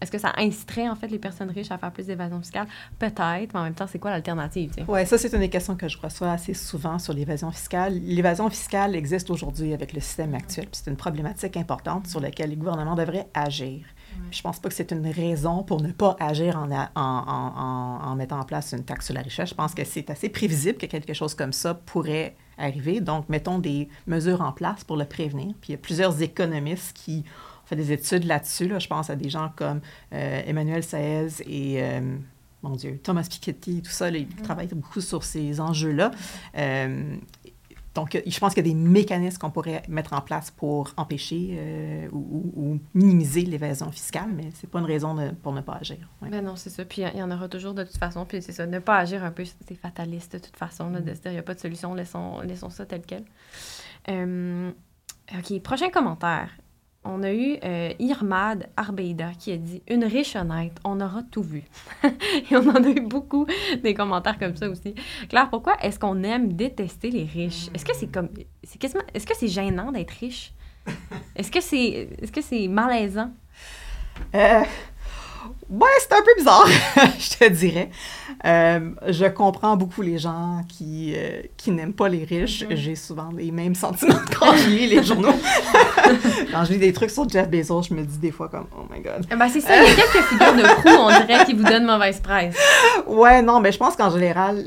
est-ce 0.00 0.10
que 0.10 0.18
ça 0.18 0.32
inciterait 0.38 0.88
en 0.88 0.96
fait 0.96 1.08
les 1.08 1.18
personnes 1.18 1.50
riches 1.50 1.70
à 1.70 1.78
faire 1.78 1.92
plus 1.92 2.06
d'évasion 2.06 2.40
fiscale? 2.40 2.66
Peut-être, 2.98 3.52
mais 3.52 3.60
en 3.60 3.64
même 3.64 3.74
temps, 3.74 3.86
c'est 3.86 3.98
quoi 3.98 4.10
l'alternative? 4.10 4.72
Oui, 4.88 5.06
ça, 5.06 5.18
c'est 5.18 5.32
une 5.34 5.40
des 5.40 5.50
questions 5.50 5.76
que 5.76 5.88
je 5.88 5.98
reçois 5.98 6.32
assez 6.32 6.54
souvent 6.54 6.98
sur 6.98 7.12
l'évasion 7.12 7.50
fiscale. 7.50 8.00
L'évasion 8.02 8.48
fiscale 8.48 8.96
existe 8.96 9.28
aujourd'hui 9.30 9.74
avec 9.74 9.92
le 9.92 10.00
système 10.00 10.34
actuel. 10.34 10.66
C'est 10.72 10.90
une 10.90 10.96
problématique 10.96 11.56
importante 11.56 12.06
sur 12.06 12.20
laquelle 12.20 12.50
les 12.50 12.56
gouvernements 12.56 12.94
devraient 12.94 13.28
agir. 13.34 13.84
Je 14.30 14.42
pense 14.42 14.60
pas 14.60 14.68
que 14.68 14.74
c'est 14.74 14.92
une 14.92 15.06
raison 15.06 15.62
pour 15.62 15.82
ne 15.82 15.90
pas 15.92 16.16
agir 16.20 16.56
en, 16.56 16.70
en, 16.70 16.88
en, 16.94 18.10
en, 18.10 18.14
mettant 18.16 18.38
en 18.40 18.44
place 18.44 18.72
une 18.72 18.84
taxe 18.84 19.06
sur 19.06 19.14
la 19.14 19.22
richesse. 19.22 19.50
Je 19.50 19.54
pense 19.54 19.74
que 19.74 19.84
c'est 19.84 20.08
assez 20.10 20.28
prévisible 20.28 20.78
que 20.78 20.86
quelque 20.86 21.14
chose 21.14 21.34
comme 21.34 21.52
ça 21.52 21.74
pourrait 21.74 22.36
arriver. 22.58 23.00
Donc, 23.00 23.28
mettons 23.28 23.58
des 23.58 23.88
mesures 24.06 24.40
en 24.42 24.52
place 24.52 24.84
pour 24.84 24.96
le 24.96 25.04
prévenir. 25.04 25.54
Puis 25.60 25.70
il 25.70 25.72
y 25.72 25.74
a 25.74 25.78
plusieurs 25.78 26.22
économistes 26.22 26.92
qui 26.96 27.24
ont 27.64 27.66
fait 27.66 27.76
des 27.76 27.92
études 27.92 28.24
là-dessus. 28.24 28.68
Là. 28.68 28.78
Je 28.78 28.86
pense 28.86 29.10
à 29.10 29.16
des 29.16 29.28
gens 29.30 29.50
comme 29.56 29.80
euh, 30.12 30.42
Emmanuel 30.46 30.82
Saez 30.82 31.42
et... 31.46 31.82
Euh, 31.82 32.16
mon 32.62 32.76
Dieu, 32.76 33.00
Thomas 33.02 33.26
Piketty, 33.28 33.80
tout 33.80 33.90
ça, 33.90 34.10
là, 34.10 34.18
ils 34.18 34.26
mm-hmm. 34.26 34.42
travaillent 34.42 34.68
beaucoup 34.68 35.00
sur 35.00 35.24
ces 35.24 35.60
enjeux-là. 35.60 36.10
Euh, 36.58 37.16
donc, 37.94 38.22
je 38.24 38.38
pense 38.38 38.54
qu'il 38.54 38.64
y 38.64 38.70
a 38.70 38.72
des 38.72 38.78
mécanismes 38.78 39.38
qu'on 39.38 39.50
pourrait 39.50 39.82
mettre 39.88 40.12
en 40.12 40.20
place 40.20 40.52
pour 40.52 40.92
empêcher 40.96 41.56
euh, 41.58 42.08
ou, 42.12 42.78
minimiser 42.94 43.42
l'évasion 43.42 43.90
fiscale, 43.90 44.30
mais 44.32 44.50
c'est 44.54 44.70
pas 44.70 44.78
une 44.78 44.84
raison 44.84 45.16
pour 45.42 45.52
ne 45.52 45.60
pas 45.60 45.74
agir. 45.74 45.98
Ben 46.22 46.44
non, 46.44 46.54
c'est 46.54 46.70
ça. 46.70 46.84
Puis 46.84 47.02
il 47.02 47.18
y 47.18 47.22
en 47.22 47.30
aura 47.32 47.48
toujours 47.48 47.74
de 47.74 47.82
toute 47.82 47.96
façon. 47.96 48.24
Puis 48.24 48.42
c'est 48.42 48.52
ça, 48.52 48.66
ne 48.66 48.78
pas 48.78 48.98
agir 48.98 49.24
un 49.24 49.32
peu, 49.32 49.44
c'est 49.44 49.74
fataliste 49.74 50.34
de 50.34 50.38
toute 50.38 50.56
façon, 50.56 50.90
de 50.90 51.00
mm. 51.00 51.14
se 51.16 51.20
dire 51.20 51.30
il 51.30 51.32
n'y 51.32 51.38
a 51.38 51.42
pas 51.42 51.54
de 51.54 51.60
solution, 51.60 51.92
laissons, 51.94 52.40
laissons 52.42 52.70
ça 52.70 52.86
tel 52.86 53.02
quel. 53.04 53.24
Euh, 54.08 54.70
OK, 55.36 55.60
prochain 55.62 55.90
commentaire 55.90 56.50
on 57.04 57.22
a 57.22 57.32
eu 57.32 57.56
euh, 57.64 57.92
Irmad 57.98 58.68
Arbeida 58.76 59.30
qui 59.38 59.52
a 59.52 59.56
dit 59.56 59.82
Une 59.88 60.04
riche 60.04 60.36
honnête, 60.36 60.78
on 60.84 61.00
aura 61.00 61.22
tout 61.22 61.42
vu. 61.42 61.64
Et 62.04 62.56
on 62.56 62.68
en 62.68 62.84
a 62.84 62.88
eu 62.88 63.00
beaucoup 63.00 63.46
des 63.82 63.94
commentaires 63.94 64.38
comme 64.38 64.56
ça 64.56 64.68
aussi. 64.68 64.94
Claire, 65.28 65.48
pourquoi 65.48 65.76
est-ce 65.82 65.98
qu'on 65.98 66.22
aime 66.22 66.52
détester 66.52 67.10
les 67.10 67.24
riches? 67.24 67.68
Est-ce 67.74 67.84
que 67.84 67.94
c'est 67.94 68.12
comme. 68.12 68.28
Est-ce 68.62 69.26
que 69.26 69.36
c'est 69.36 69.48
gênant 69.48 69.92
d'être 69.92 70.12
riche? 70.12 70.52
Est-ce 71.36 71.50
que 71.50 71.60
c'est 71.60 72.08
que 72.32 72.42
c'est 72.42 72.68
malaisant? 72.68 73.30
Euh, 74.34 74.62
Ouais, 75.70 75.88
c'est 76.00 76.12
un 76.12 76.22
peu 76.22 76.32
bizarre, 76.36 76.66
je 77.18 77.38
te 77.38 77.48
dirais. 77.48 77.90
Euh, 78.44 78.90
je 79.06 79.26
comprends 79.26 79.76
beaucoup 79.76 80.02
les 80.02 80.18
gens 80.18 80.62
qui, 80.68 81.14
euh, 81.16 81.42
qui 81.56 81.70
n'aiment 81.70 81.92
pas 81.92 82.08
les 82.08 82.24
riches. 82.24 82.64
Mm-hmm. 82.64 82.76
J'ai 82.76 82.96
souvent 82.96 83.30
les 83.36 83.52
mêmes 83.52 83.76
sentiments 83.76 84.18
quand 84.36 84.56
je 84.56 84.68
lis 84.68 84.88
les 84.88 85.04
journaux. 85.04 85.28
quand 86.52 86.64
je 86.64 86.72
lis 86.72 86.78
des 86.78 86.92
trucs 86.92 87.10
sur 87.10 87.28
Jeff 87.28 87.48
Bezos, 87.48 87.82
je 87.82 87.94
me 87.94 88.02
dis 88.02 88.18
des 88.18 88.32
fois 88.32 88.48
comme 88.48 88.66
«Oh 88.76 88.82
my 88.92 89.00
God! 89.00 89.24
Eh». 89.30 89.36
Ben 89.36 89.48
c'est 89.48 89.60
ça, 89.60 89.80
il 89.80 89.88
y 89.88 89.92
a 89.92 89.94
quelques 89.94 90.24
figures 90.24 90.54
de 90.54 90.62
proue, 90.62 90.88
on 90.88 91.24
dirait, 91.24 91.44
qui 91.44 91.52
vous 91.52 91.62
donnent 91.62 91.86
mauvaise 91.86 92.18
presse. 92.18 92.56
Ouais, 93.06 93.40
non, 93.40 93.60
mais 93.60 93.70
je 93.70 93.78
pense 93.78 93.94
qu'en 93.94 94.10
général... 94.10 94.66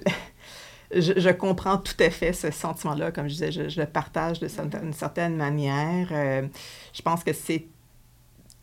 Je, 0.96 1.14
je, 1.18 1.30
comprends 1.30 1.78
tout 1.78 1.96
à 2.02 2.12
fait 2.12 2.34
ce 2.34 2.52
sentiment-là. 2.52 3.12
Comme 3.12 3.28
je 3.28 3.34
disais, 3.34 3.52
je, 3.52 3.80
le 3.80 3.88
partage 3.88 4.40
d'une 4.40 4.94
certaine 4.94 5.36
manière. 5.36 6.10
Euh, 6.12 6.44
je 6.94 7.02
pense 7.02 7.24
que 7.24 7.34
c'est 7.34 7.66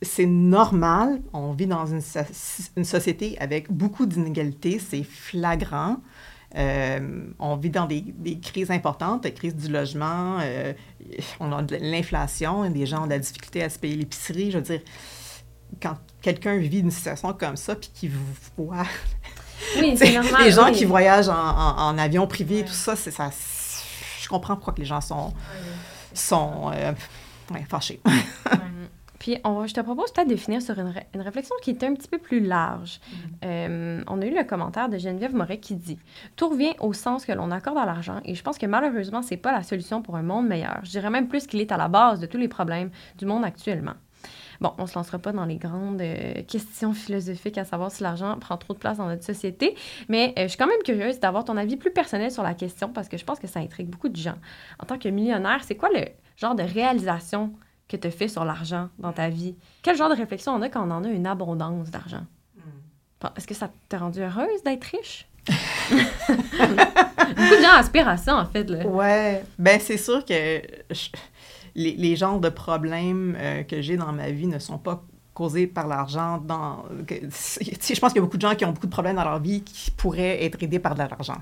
c'est 0.03 0.27
normal. 0.27 1.21
On 1.33 1.53
vit 1.53 1.67
dans 1.67 1.87
une, 1.87 2.01
une 2.77 2.85
société 2.85 3.39
avec 3.39 3.71
beaucoup 3.71 4.07
d'inégalités. 4.07 4.79
C'est 4.79 5.03
flagrant. 5.03 5.97
Euh, 6.57 7.27
on 7.39 7.57
vit 7.57 7.71
dans 7.71 7.87
des, 7.87 8.01
des, 8.01 8.41
crises 8.41 8.73
importantes, 8.73 9.25
la 9.25 9.31
crise 9.31 9.55
du 9.55 9.69
logement, 9.71 10.39
euh, 10.41 10.73
on 11.39 11.53
a 11.53 11.63
de 11.63 11.77
l'inflation, 11.77 12.69
des 12.69 12.87
gens 12.87 13.03
ont 13.03 13.07
de 13.07 13.11
la 13.11 13.21
difficulté 13.21 13.63
à 13.63 13.69
se 13.69 13.79
payer 13.79 13.95
l'épicerie. 13.95 14.51
Je 14.51 14.59
veux 14.59 14.65
dire, 14.65 14.81
quand 15.81 15.97
quelqu'un 16.21 16.57
vit 16.57 16.81
une 16.81 16.91
situation 16.91 17.33
comme 17.35 17.57
ça, 17.57 17.77
puis 17.77 17.91
qu'il 17.95 18.11
voit... 18.57 18.85
Oui, 19.79 19.95
c'est 19.97 20.13
normal. 20.13 20.43
Les 20.45 20.51
gens 20.51 20.73
qui 20.73 20.85
voyagent 20.85 21.29
en, 21.29 21.35
en, 21.35 21.99
avion 21.99 22.27
privé, 22.27 22.65
tout 22.65 22.73
ça, 22.73 22.97
c'est 22.97 23.13
ça. 23.13 23.31
Je 24.21 24.29
comprends 24.29 24.57
pourquoi 24.57 24.75
que 24.75 24.81
les 24.81 24.87
gens 24.87 25.01
sont, 25.01 25.33
sont 26.13 26.73
euh, 26.75 26.93
fâchés. 27.69 28.01
Puis, 29.21 29.37
on, 29.45 29.67
je 29.67 29.75
te 29.75 29.81
propose 29.81 30.11
peut-être 30.13 30.29
de 30.29 30.35
finir 30.35 30.63
sur 30.63 30.77
une, 30.79 30.93
une, 31.15 31.21
réflexion 31.21 31.55
qui 31.63 31.71
est 31.71 31.85
un 31.85 31.95
petit 31.95 32.09
peu 32.09 32.19
plus 32.19 32.41
large. 32.41 32.99
Mm-hmm. 32.99 33.45
Euh, 33.45 34.05
on 34.09 34.21
a 34.23 34.27
eu 34.27 34.35
le 34.35 34.45
commentaire 34.45 34.89
de 34.89 34.97
Geneviève 34.99 35.35
Moret 35.35 35.59
qui 35.59 35.77
dit 35.77 35.99
Tout 36.37 36.49
revient 36.49 36.73
au 36.81 36.95
sens 36.95 37.27
que 37.27 37.33
l'on 37.33 37.51
accorde 37.51 37.79
à 37.79 37.85
l'argent 37.85 38.21
et 38.25 38.35
je 38.35 38.43
pense 38.43 38.57
que 38.57 38.67
malheureusement, 38.67 39.21
c'est 39.23 39.37
pas 39.37 39.53
la 39.53 39.63
solution 39.63 40.01
pour 40.01 40.17
un 40.17 40.23
monde 40.23 40.49
meilleur. 40.49 40.81
Je 40.85 40.91
dirais 40.91 41.11
même 41.11 41.29
plus 41.29 41.47
qu'il 41.47 41.61
est 41.61 41.71
à 41.71 41.77
la 41.77 41.89
base 41.89 42.19
de 42.19 42.27
tous 42.27 42.39
les 42.39 42.49
problèmes 42.49 42.91
du 43.19 43.27
monde 43.27 43.45
actuellement. 43.45 43.95
Bon, 44.63 44.73
on 44.79 44.83
ne 44.83 44.87
se 44.87 44.95
lancera 44.95 45.19
pas 45.19 45.33
dans 45.33 45.45
les 45.45 45.57
grandes 45.57 46.01
euh, 46.01 46.43
questions 46.43 46.93
philosophiques 46.95 47.59
à 47.59 47.65
savoir 47.65 47.91
si 47.91 48.03
l'argent 48.03 48.39
prend 48.39 48.57
trop 48.57 48.73
de 48.75 48.79
place 48.79 48.99
dans 48.99 49.07
notre 49.07 49.25
société, 49.25 49.75
mais 50.09 50.35
euh, 50.39 50.45
je 50.45 50.49
suis 50.49 50.59
quand 50.59 50.67
même 50.67 50.83
curieuse 50.83 51.21
d'avoir 51.21 51.45
ton 51.45 51.57
avis 51.59 51.77
plus 51.77 51.91
personnel 51.91 52.31
sur 52.31 52.43
la 52.43 52.55
question 52.55 52.89
parce 52.89 53.09
que 53.09 53.17
je 53.17 53.25
pense 53.25 53.39
que 53.39 53.47
ça 53.47 53.61
intrigue 53.61 53.89
beaucoup 53.89 54.09
de 54.09 54.17
gens. 54.17 54.37
En 54.79 54.87
tant 54.87 54.99
que 54.99 55.09
millionnaire, 55.09 55.61
c'est 55.63 55.77
quoi 55.77 55.89
le 55.95 56.07
genre 56.37 56.55
de 56.55 56.63
réalisation 56.63 57.53
que 57.91 57.97
tu 57.97 58.07
as 58.07 58.11
fait 58.11 58.29
sur 58.29 58.45
l'argent 58.45 58.89
dans 58.99 59.13
ta 59.13 59.29
vie? 59.29 59.57
Quel 59.83 59.97
genre 59.97 60.09
de 60.09 60.15
réflexion 60.15 60.53
on 60.53 60.63
a 60.63 60.69
quand 60.69 60.87
on 60.87 60.91
en 60.91 61.05
a 61.05 61.09
une 61.09 61.27
abondance 61.27 61.91
d'argent? 61.91 62.25
Hmm. 62.57 63.27
Est-ce 63.37 63.47
que 63.47 63.55
ça 63.55 63.71
t'a 63.89 63.99
rendu 63.99 64.21
heureuse 64.21 64.63
d'être 64.65 64.85
riche? 64.85 65.27
Beaucoup 65.91 67.57
de 67.57 67.63
gens 67.63 67.75
aspirent 67.75 68.09
à 68.09 68.17
ça, 68.17 68.37
en 68.37 68.47
fait. 68.47 68.65
Là. 68.65 68.87
Ouais. 68.87 69.43
Ben, 69.59 69.81
c'est 69.81 69.97
sûr 69.97 70.25
que 70.25 70.63
les, 71.75 71.93
les, 71.97 72.17
genres 72.17 72.41
de 72.41 72.49
problèmes 72.49 73.37
euh, 73.39 73.63
que 73.63 73.81
j'ai 73.81 73.97
dans 73.97 74.13
ma 74.13 74.31
vie 74.31 74.47
ne 74.47 74.59
sont 74.59 74.79
pas 74.79 75.05
par 75.67 75.87
l'argent. 75.87 76.39
Dans, 76.39 76.85
je 77.09 78.01
pense 78.01 78.13
qu'il 78.13 78.17
y 78.17 78.19
a 78.19 78.23
beaucoup 78.23 78.37
de 78.37 78.43
gens 78.43 78.55
qui 78.55 78.65
ont 78.65 78.73
beaucoup 78.73 78.87
de 78.87 78.93
problèmes 78.93 79.17
dans 79.17 79.25
leur 79.25 79.41
vie 79.41 79.63
qui 79.63 79.91
pourraient 79.91 80.45
être 80.45 80.63
aidés 80.63 80.79
par 80.79 80.95
de 80.95 81.01
l'argent. 81.01 81.37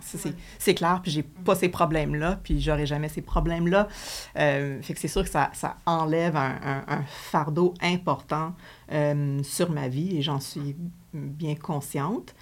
C'est 0.58 0.74
clair, 0.74 1.00
puis 1.02 1.10
j'ai 1.10 1.22
pas 1.22 1.54
ces 1.54 1.68
problèmes-là, 1.68 2.38
puis 2.42 2.60
j'aurai 2.60 2.86
jamais 2.86 3.08
ces 3.08 3.22
problèmes-là. 3.22 3.88
Euh, 4.36 4.80
fait 4.82 4.94
que 4.94 5.00
c'est 5.00 5.08
sûr 5.08 5.24
que 5.24 5.30
ça, 5.30 5.50
ça 5.52 5.76
enlève 5.86 6.36
un, 6.36 6.84
un, 6.86 7.02
fardeau 7.08 7.74
important 7.80 8.54
euh, 8.92 9.42
sur 9.42 9.70
ma 9.70 9.88
vie 9.88 10.18
et 10.18 10.22
j'en 10.22 10.40
suis 10.40 10.76
bien 11.12 11.54
consciente. 11.54 12.34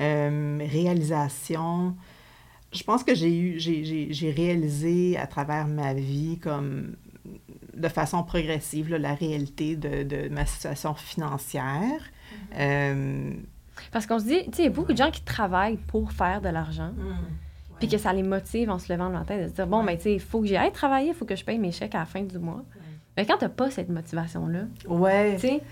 Euh, 0.00 0.58
réalisation, 0.60 1.94
je 2.72 2.82
pense 2.82 3.04
que 3.04 3.14
j'ai 3.14 3.36
eu, 3.38 3.60
j'ai 3.60 4.30
réalisé 4.30 5.16
à 5.16 5.26
travers 5.26 5.66
ma 5.66 5.94
vie 5.94 6.38
comme 6.38 6.96
de 7.76 7.88
façon 7.88 8.22
progressive 8.22 8.94
la 8.94 9.14
réalité 9.14 9.76
de, 9.76 10.02
de, 10.02 10.28
ma 10.28 10.46
situation 10.46 10.94
financière. 10.94 12.00
Mm-hmm. 12.00 12.36
Euh, 12.58 13.32
Parce 13.92 14.06
qu'on 14.06 14.18
se 14.18 14.24
dit, 14.24 14.44
tu 14.44 14.52
sais, 14.52 14.62
il 14.62 14.64
y 14.64 14.68
a 14.68 14.70
beaucoup 14.70 14.92
de 14.92 14.98
gens 14.98 15.10
qui 15.10 15.22
travaillent 15.22 15.76
pour 15.76 16.12
faire 16.12 16.40
de 16.40 16.48
l'argent. 16.48 16.92
Mm. 16.96 17.78
Puis 17.78 17.88
que 17.88 17.98
ça 17.98 18.12
les 18.12 18.22
motive 18.22 18.70
en 18.70 18.78
se 18.78 18.92
levant 18.92 19.08
le 19.08 19.14
matin 19.14 19.36
de 19.36 19.48
se 19.48 19.52
dire, 19.52 19.66
bon, 19.66 19.82
mais 19.82 19.92
ben, 19.92 19.98
tu 19.98 20.02
sais, 20.04 20.14
il 20.14 20.20
faut 20.20 20.40
que 20.40 20.46
j'aille 20.46 20.72
travailler, 20.72 21.08
il 21.08 21.14
faut 21.14 21.24
que 21.24 21.36
je 21.36 21.44
paye 21.44 21.58
mes 21.58 21.72
chèques 21.72 21.94
à 21.94 22.00
la 22.00 22.06
fin 22.06 22.22
du 22.22 22.38
mois. 22.38 22.62
Mais 23.16 23.26
quand 23.26 23.36
tu 23.36 23.44
n'as 23.44 23.50
pas 23.50 23.70
cette 23.70 23.88
motivation-là, 23.88 24.64
ouais. 24.88 25.34
tu 25.36 25.40
sais, 25.48 25.62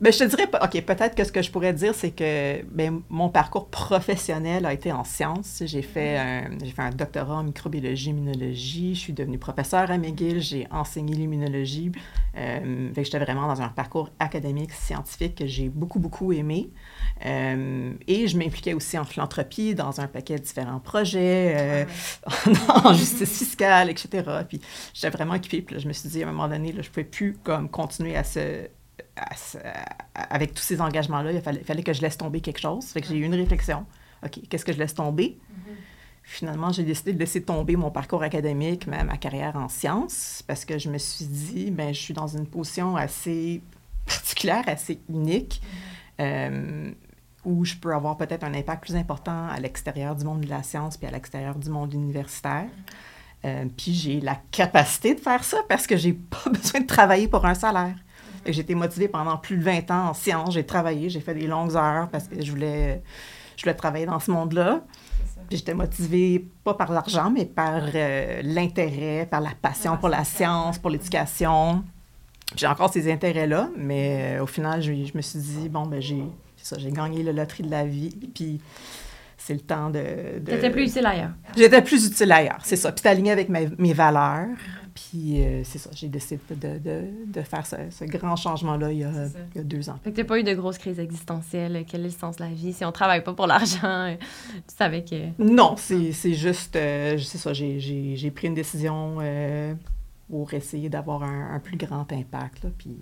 mais 0.00 0.12
je 0.12 0.18
te 0.18 0.24
dirais, 0.24 0.48
OK, 0.62 0.80
peut-être 0.82 1.16
que 1.16 1.24
ce 1.24 1.32
que 1.32 1.42
je 1.42 1.50
pourrais 1.50 1.72
dire, 1.72 1.92
c'est 1.92 2.12
que 2.12 2.62
ben, 2.70 3.02
mon 3.08 3.28
parcours 3.30 3.68
professionnel 3.68 4.64
a 4.64 4.72
été 4.72 4.92
en 4.92 5.02
sciences. 5.02 5.62
J'ai 5.66 5.82
fait, 5.82 6.16
un, 6.16 6.50
fait 6.60 6.82
un 6.82 6.90
doctorat 6.90 7.36
en 7.36 7.42
microbiologie, 7.42 8.10
immunologie. 8.10 8.94
Je 8.94 9.00
suis 9.00 9.12
devenue 9.12 9.38
professeure 9.38 9.90
à 9.90 9.98
McGill. 9.98 10.40
J'ai 10.40 10.68
enseigné 10.70 11.14
l'immunologie. 11.14 11.90
Euh, 12.36 12.90
j'étais 12.96 13.18
vraiment 13.18 13.48
dans 13.48 13.60
un 13.60 13.68
parcours 13.68 14.10
académique, 14.20 14.72
scientifique 14.72 15.34
que 15.34 15.46
j'ai 15.48 15.68
beaucoup, 15.68 15.98
beaucoup 15.98 16.32
aimé. 16.32 16.70
Euh, 17.26 17.92
et 18.06 18.28
je 18.28 18.38
m'impliquais 18.38 18.74
aussi 18.74 18.96
en 18.98 19.04
philanthropie, 19.04 19.74
dans 19.74 20.00
un 20.00 20.06
paquet 20.06 20.36
de 20.36 20.42
différents 20.42 20.78
projets, 20.78 21.54
euh, 21.56 21.84
en 22.84 22.92
justice 22.92 23.36
fiscale, 23.36 23.90
etc. 23.90 24.22
Puis 24.48 24.60
j'étais 24.94 25.10
vraiment 25.10 25.34
occupée. 25.34 25.62
Puis 25.62 25.74
là, 25.74 25.80
je 25.80 25.88
me 25.88 25.92
suis 25.92 26.08
dit, 26.08 26.22
à 26.22 26.28
un 26.28 26.32
moment 26.32 26.48
donné, 26.48 26.72
là, 26.72 26.82
je 26.82 26.88
ne 26.88 26.92
pouvais 26.92 27.04
plus 27.04 27.36
comme, 27.42 27.68
continuer 27.68 28.16
à 28.16 28.22
se 28.22 28.68
avec 30.14 30.54
tous 30.54 30.62
ces 30.62 30.80
engagements-là, 30.80 31.32
il 31.32 31.40
fallait, 31.40 31.82
que 31.82 31.92
je 31.92 32.02
laisse 32.02 32.16
tomber 32.16 32.40
quelque 32.40 32.60
chose. 32.60 32.86
Fait 32.86 33.00
que 33.00 33.08
j'ai 33.08 33.16
eu 33.16 33.24
une 33.24 33.34
réflexion. 33.34 33.84
OK, 34.24 34.40
qu'est-ce 34.48 34.64
que 34.64 34.72
je 34.72 34.78
laisse 34.78 34.94
tomber? 34.94 35.38
Mm-hmm. 35.50 35.74
Finalement, 36.24 36.72
j'ai 36.72 36.82
décidé 36.82 37.12
de 37.12 37.18
laisser 37.18 37.42
tomber 37.42 37.76
mon 37.76 37.90
parcours 37.90 38.22
académique, 38.22 38.86
ma, 38.86 39.02
ma, 39.04 39.16
carrière 39.16 39.56
en 39.56 39.68
sciences, 39.68 40.42
parce 40.46 40.64
que 40.64 40.78
je 40.78 40.90
me 40.90 40.98
suis 40.98 41.24
dit, 41.24 41.70
ben, 41.70 41.94
je 41.94 42.00
suis 42.00 42.14
dans 42.14 42.26
une 42.26 42.46
position 42.46 42.96
assez 42.96 43.62
particulière, 44.06 44.64
assez 44.66 45.00
unique, 45.08 45.62
mm-hmm. 45.62 46.22
euh, 46.22 46.90
où 47.44 47.64
je 47.64 47.76
peux 47.76 47.94
avoir 47.94 48.16
peut-être 48.16 48.44
un 48.44 48.54
impact 48.54 48.82
plus 48.82 48.96
important 48.96 49.48
à 49.48 49.58
l'extérieur 49.60 50.16
du 50.16 50.24
monde 50.24 50.40
de 50.40 50.50
la 50.50 50.62
science 50.62 50.96
puis 50.96 51.06
à 51.06 51.10
l'extérieur 51.10 51.54
du 51.54 51.70
monde 51.70 51.94
universitaire. 51.94 52.66
Mm-hmm. 52.66 53.44
Euh, 53.44 53.64
puis 53.76 53.94
j'ai 53.94 54.20
la 54.20 54.36
capacité 54.50 55.14
de 55.14 55.20
faire 55.20 55.44
ça 55.44 55.58
parce 55.68 55.86
que 55.86 55.96
j'ai 55.96 56.12
pas 56.12 56.50
besoin 56.50 56.80
de 56.80 56.86
travailler 56.86 57.28
pour 57.28 57.46
un 57.46 57.54
salaire. 57.54 57.96
J'ai 58.46 58.60
été 58.60 58.74
motivée 58.74 59.08
pendant 59.08 59.36
plus 59.36 59.56
de 59.56 59.62
20 59.62 59.90
ans 59.90 60.08
en 60.08 60.14
sciences. 60.14 60.54
J'ai 60.54 60.64
travaillé, 60.64 61.10
j'ai 61.10 61.20
fait 61.20 61.34
des 61.34 61.46
longues 61.46 61.76
heures 61.76 62.08
parce 62.10 62.28
que 62.28 62.42
je 62.42 62.50
voulais, 62.50 63.02
je 63.56 63.62
voulais 63.62 63.74
travailler 63.74 64.06
dans 64.06 64.20
ce 64.20 64.30
monde-là. 64.30 64.82
J'étais 65.50 65.74
motivée 65.74 66.46
pas 66.64 66.74
par 66.74 66.92
l'argent, 66.92 67.30
mais 67.30 67.46
par 67.46 67.82
euh, 67.94 68.42
l'intérêt, 68.44 69.26
par 69.30 69.40
la 69.40 69.52
passion 69.60 69.96
pour 69.96 70.10
la 70.10 70.24
science, 70.24 70.78
pour 70.78 70.90
l'éducation. 70.90 71.84
j'ai 72.54 72.66
encore 72.66 72.92
ces 72.92 73.10
intérêts-là, 73.10 73.70
mais 73.76 74.36
euh, 74.38 74.42
au 74.42 74.46
final, 74.46 74.82
je, 74.82 74.92
je 74.92 75.16
me 75.16 75.22
suis 75.22 75.38
dit, 75.38 75.68
bon, 75.68 75.86
ben 75.86 76.02
j'ai 76.02 76.24
c'est 76.58 76.74
ça, 76.74 76.78
j'ai 76.78 76.90
gagné 76.90 77.22
la 77.22 77.32
loterie 77.32 77.62
de 77.62 77.70
la 77.70 77.84
vie, 77.84 78.10
puis 78.34 78.60
c'est 79.36 79.54
le 79.54 79.60
temps 79.60 79.90
de... 79.90 80.40
de... 80.40 80.50
T'étais 80.50 80.70
plus 80.70 80.90
utile 80.90 81.06
ailleurs. 81.06 81.30
J'étais 81.56 81.82
plus 81.82 82.06
utile 82.06 82.32
ailleurs, 82.32 82.58
c'est 82.64 82.76
ça. 82.76 82.90
Puis 82.90 83.00
c'est 83.02 83.08
aligné 83.08 83.30
avec 83.30 83.48
mes, 83.48 83.68
mes 83.78 83.92
valeurs. 83.92 84.48
Puis 85.10 85.42
euh, 85.44 85.62
c'est 85.64 85.78
ça, 85.78 85.90
j'ai 85.94 86.08
décidé 86.08 86.40
de, 86.50 86.78
de, 86.78 87.04
de 87.26 87.42
faire 87.42 87.64
ce, 87.66 87.76
ce 87.90 88.04
grand 88.04 88.34
changement-là 88.36 88.90
il, 88.90 88.98
y 88.98 89.04
a- 89.04 89.12
C'est 89.12 89.32
ça. 89.32 89.38
il 89.54 89.58
y 89.58 89.60
a 89.60 89.64
deux 89.64 89.88
ans. 89.88 89.98
Fait 90.02 90.10
que 90.10 90.16
t'as 90.16 90.24
pas 90.24 90.38
eu 90.40 90.42
de 90.42 90.54
grosses 90.54 90.78
crises 90.78 90.98
existentielles. 90.98 91.84
Quel 91.86 92.00
est 92.00 92.04
le 92.04 92.10
sens 92.10 92.36
de 92.36 92.42
la 92.44 92.50
vie? 92.50 92.72
Si 92.72 92.84
on 92.84 92.90
travaille 92.92 93.22
pas 93.22 93.32
pour 93.32 93.46
l'argent, 93.46 93.78
euh, 93.84 94.16
tu 94.16 94.74
savais 94.76 95.04
que... 95.04 95.28
Non, 95.38 95.76
c'est 95.76 96.12
juste, 96.34 96.74
euh, 96.76 97.16
c'est 97.18 97.38
ça, 97.38 97.52
j'ai- 97.52 98.30
pris 98.34 98.48
une 98.48 98.54
décision 98.54 99.18
euh, 99.20 99.74
pour 100.30 100.52
essayer 100.52 100.88
d'avoir 100.88 101.22
un, 101.22 101.54
un 101.54 101.58
plus 101.60 101.76
grand 101.76 102.10
impact. 102.12 102.64
Là, 102.64 102.70
puis, 102.76 102.96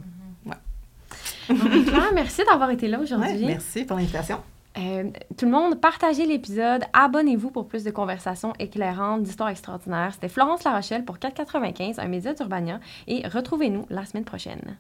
Bon, 1.49 1.55
ben, 1.65 1.85
Claire, 1.85 2.11
merci 2.15 2.43
d'avoir 2.45 2.71
été 2.71 2.89
là 2.89 2.99
aujourd'hui. 3.01 3.31
ouais, 3.41 3.47
merci 3.47 3.85
pour 3.85 3.97
l'invitation. 3.97 4.39
Euh, 4.79 5.11
tout 5.37 5.47
le 5.47 5.51
monde, 5.51 5.81
partagez 5.81 6.27
l'épisode, 6.27 6.83
abonnez-vous 6.93 7.51
pour 7.51 7.67
plus 7.67 7.83
de 7.85 7.91
conversations 7.91 8.53
éclairantes, 8.59 9.23
d'histoires 9.23 9.49
extraordinaires. 9.49 10.11
C'était 10.13 10.29
Florence 10.29 10.65
Larochelle 10.65 11.05
pour 11.05 11.19
495, 11.19 11.99
un 11.99 12.09
média 12.09 12.35
d'Urbania, 12.35 12.81
et 13.07 13.27
retrouvez-nous 13.27 13.87
la 13.89 14.05
semaine 14.05 14.25
prochaine. 14.25 14.77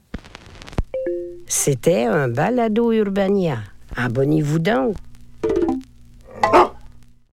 C'était 1.46 2.04
un 2.04 2.28
balado 2.28 2.92
Urbania. 2.92 3.58
Abonnez-vous 3.96 4.58
donc. 4.58 4.96